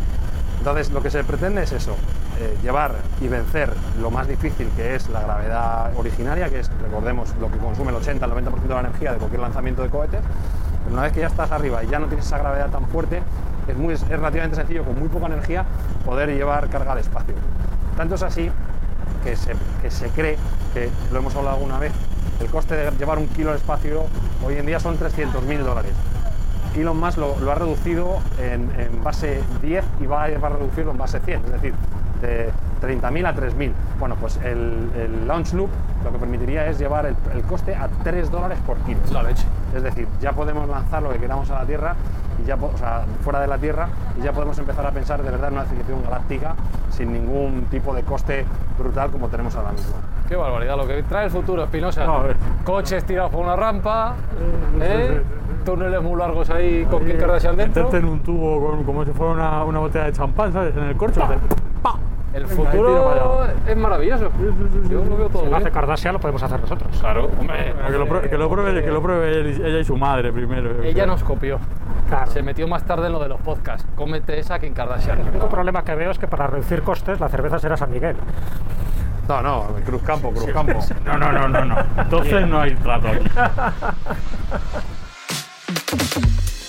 [0.62, 1.96] Entonces, lo que se pretende es eso,
[2.40, 7.34] eh, llevar y vencer lo más difícil que es la gravedad originaria, que es, recordemos,
[7.42, 10.22] lo que consume el 80 al 90% de la energía de cualquier lanzamiento de cohetes.
[10.84, 13.24] Pero una vez que ya estás arriba y ya no tienes esa gravedad tan fuerte,
[13.68, 15.66] es, muy, es relativamente sencillo, con muy poca energía,
[16.06, 17.34] poder llevar carga al espacio.
[17.98, 18.52] Tanto es así
[19.24, 20.38] que se, que se cree,
[20.76, 21.92] que lo hemos hablado alguna vez,
[22.40, 24.04] el coste de llevar un kilo al espacio
[24.46, 25.94] hoy en día son 300.000 dólares.
[26.76, 30.52] Elon Musk lo, lo ha reducido en, en base 10 y va a, va a
[30.52, 31.74] reducirlo en base 100, es decir,
[32.22, 32.50] de
[32.82, 33.72] 30.000 a 3.000.
[34.00, 35.70] Bueno, pues el, el Launch Loop
[36.04, 39.00] lo que permitiría es llevar el, el coste a 3 dólares por kilo.
[39.12, 39.46] La leche.
[39.76, 41.96] Es decir, ya podemos lanzar lo que queramos a la Tierra,
[42.42, 43.88] y ya, o sea, fuera de la Tierra,
[44.20, 46.56] y ya podemos empezar a pensar de verdad en una civilización galáctica
[46.90, 48.46] sin ningún tipo de coste
[48.78, 49.94] brutal como tenemos ahora mismo.
[50.28, 52.06] Qué barbaridad, lo que trae el futuro, Espinosa.
[52.22, 52.38] Ver.
[52.64, 54.16] Coches tirados por una rampa,
[54.80, 55.22] ¿eh?
[55.66, 57.84] túneles muy largos ahí con Kim Kardashian dentro.
[57.84, 60.76] Meterte en un tubo con- como si fuera una, una botella de champán, ¿sabes?
[60.76, 61.22] En el corcho.
[61.82, 61.96] ¡pa!
[62.34, 64.30] El futuro es maravilloso.
[64.90, 65.70] Yo lo veo todo Si lo hace.
[65.70, 66.98] Kardashian, lo podemos hacer nosotros.
[67.02, 67.74] Claro, hombre.
[67.88, 70.82] Que lo, prue- que lo pruebe, que lo pruebe ella y su madre primero.
[70.82, 71.60] Ella nos copió.
[72.12, 72.30] Claro.
[72.30, 73.88] Se metió más tarde en lo de los podcasts.
[73.96, 75.22] Cómete esa Kim Kardashian.
[75.22, 78.18] El único problema que veo es que para reducir costes, la cerveza será San Miguel.
[79.30, 80.78] No, no, Cruzcampo, Cruzcampo.
[81.06, 81.78] No, no, no, no, no.
[81.98, 83.30] Entonces no hay trato aquí.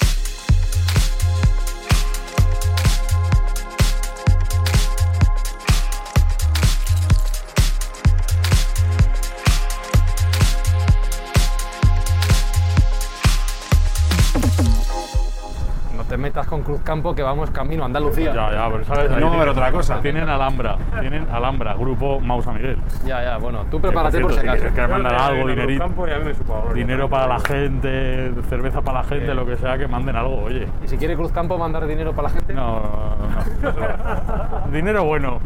[16.23, 18.33] metas con Cruzcampo que vamos camino a Andalucía.
[18.33, 19.11] Ya, ya, pero sabes.
[19.11, 20.01] ahí No, pero otra cosa.
[20.01, 22.79] Tienen Alhambra, tienen Alhambra, grupo Mausa Miguel.
[23.05, 24.75] Ya, ya, bueno, tú prepárate por por si acaso.
[24.75, 25.85] Que mandar algo, dinerito.
[25.85, 26.73] Cruzcampo y a mí me supo ahora.
[26.75, 30.69] Dinero para la gente, cerveza para la gente, lo que sea, que manden algo, oye.
[30.85, 34.71] Y si quiere Cruzcampo mandar dinero para la gente, No, no.
[34.71, 35.41] Dinero bueno.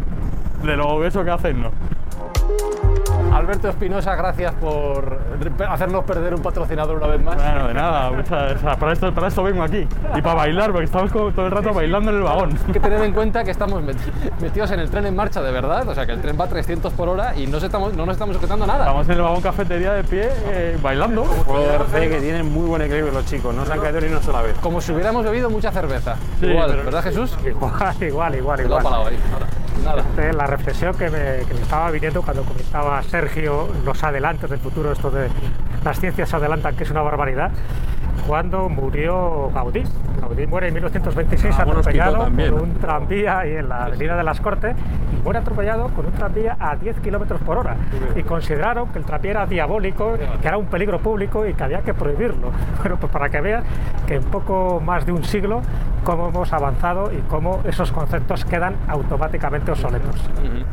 [0.63, 1.71] De lo eso que hacen, no.
[3.37, 5.19] Alberto Espinosa, gracias por
[5.69, 7.37] hacernos perder un patrocinador una vez más.
[7.37, 9.87] Bueno, de nada, muchas, o sea, para, esto, para esto vengo aquí.
[10.15, 12.59] Y para bailar, porque estamos todo el rato bailando en el vagón.
[12.67, 13.97] Hay que tener en cuenta que estamos met-
[14.41, 16.49] metidos en el tren en marcha de verdad, o sea que el tren va a
[16.49, 18.81] 300 por hora y no, se estamos, no nos estamos sujetando a nada.
[18.87, 21.25] Estamos en el vagón cafetería de pie, eh, bailando.
[21.25, 24.23] Puedo fe que tienen muy buen equilibrio los chicos, no se han caído ni una
[24.23, 24.57] sola vez.
[24.63, 26.17] Como si hubiéramos bebido mucha cerveza.
[26.41, 27.37] Sí, igual, pero- ¿verdad Jesús?
[27.45, 29.13] Igual, igual, igual, Te lo ha igual.
[30.19, 34.59] Eh, La reflexión que me, que me estaba viniendo cuando comentaba Sergio los adelantos del
[34.59, 35.29] futuro, esto de
[35.85, 37.51] las ciencias se adelantan, que es una barbaridad,
[38.27, 39.83] cuando murió Gaudí.
[40.21, 42.53] Gaudí muere en 1926 Ah, atropellado también.
[42.53, 44.75] por un tranvía ahí en la avenida de las Cortes
[45.13, 47.77] y muere atropellado con un tranvía a 10 kilómetros por hora.
[48.15, 51.83] Y consideraron que el tranvía era diabólico, que era un peligro público y que había
[51.83, 52.51] que prohibirlo.
[52.87, 53.65] Bueno, pues para que vean
[54.07, 55.61] que en poco más de un siglo
[56.05, 60.15] cómo hemos avanzado y cómo esos conceptos quedan automáticamente obsoletos.
[60.39, 60.65] Ujú.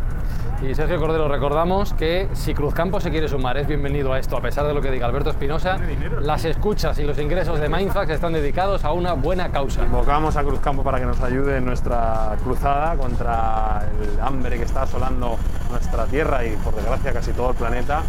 [0.63, 4.41] Y Sergio Cordero, recordamos que si Cruzcampo se quiere sumar, es bienvenido a esto, a
[4.41, 5.77] pesar de lo que diga Alberto Espinosa.
[6.21, 9.83] Las escuchas y los ingresos de Mindfax están dedicados a una buena causa.
[9.83, 14.83] Invocamos a Cruzcampo para que nos ayude en nuestra cruzada contra el hambre que está
[14.83, 15.37] asolando
[15.69, 18.01] nuestra tierra y por desgracia casi todo el planeta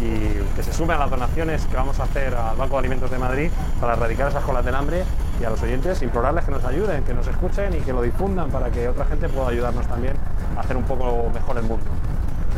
[0.00, 3.10] y que se sume a las donaciones que vamos a hacer al Banco de Alimentos
[3.10, 5.04] de Madrid para erradicar esas colas del hambre
[5.40, 8.50] y a los oyentes implorarles que nos ayuden, que nos escuchen y que lo difundan
[8.50, 10.14] para que otra gente pueda ayudarnos también
[10.56, 11.86] a hacer un poco mejor el mundo.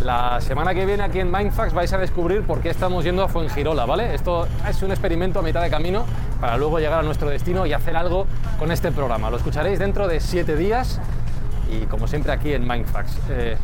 [0.04, 3.28] La semana que viene aquí en Mindfax vais a descubrir por qué estamos yendo a
[3.28, 4.14] Fuengirola, ¿vale?
[4.14, 6.04] Esto es un experimento a mitad de camino
[6.40, 8.26] para luego llegar a nuestro destino y hacer algo
[8.58, 9.30] con este programa.
[9.30, 11.00] Lo escucharéis dentro de siete días
[11.70, 13.18] y como siempre aquí en Mindfax.
[13.30, 13.56] Eh,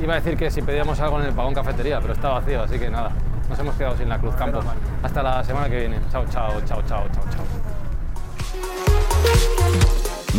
[0.00, 2.78] iba a decir que si pedíamos algo en el vagón cafetería, pero está vacío, así
[2.78, 3.12] que nada,
[3.48, 4.60] nos hemos quedado sin la Cruz Campo.
[5.02, 5.98] Hasta la semana que viene.
[6.10, 7.44] Chao, chao, chao, chao, chao, chao.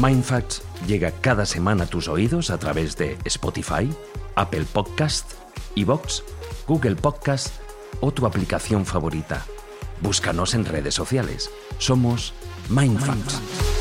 [0.02, 3.94] Mindfacts llega cada semana a tus oídos a través de Spotify,
[4.36, 5.34] Apple Podcast,
[5.76, 6.24] Evox,
[6.68, 7.54] Google Podcast
[8.00, 9.46] o tu aplicación favorita.
[10.02, 11.52] Búscanos en redes sociales.
[11.78, 12.34] Somos
[12.70, 13.40] Mindfacts.
[13.40, 13.81] ¡Traed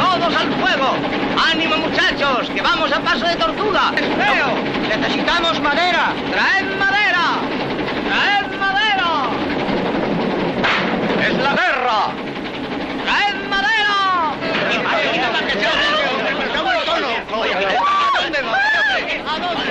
[0.00, 0.96] ¡Todos al fuego!
[1.52, 2.48] ¡Ánimo, muchachos!
[2.54, 3.92] ¡Que vamos a paso de tortuga!
[3.94, 4.46] ¡Espero!
[4.88, 6.14] ¡Necesitamos madera!
[6.30, 7.24] ¡Traed madera!
[8.08, 9.10] ¡Traed madera!
[11.28, 11.98] ¡Es la guerra!
[13.04, 13.96] ¡Traed madera!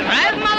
[0.06, 0.59] ¡Traed madera!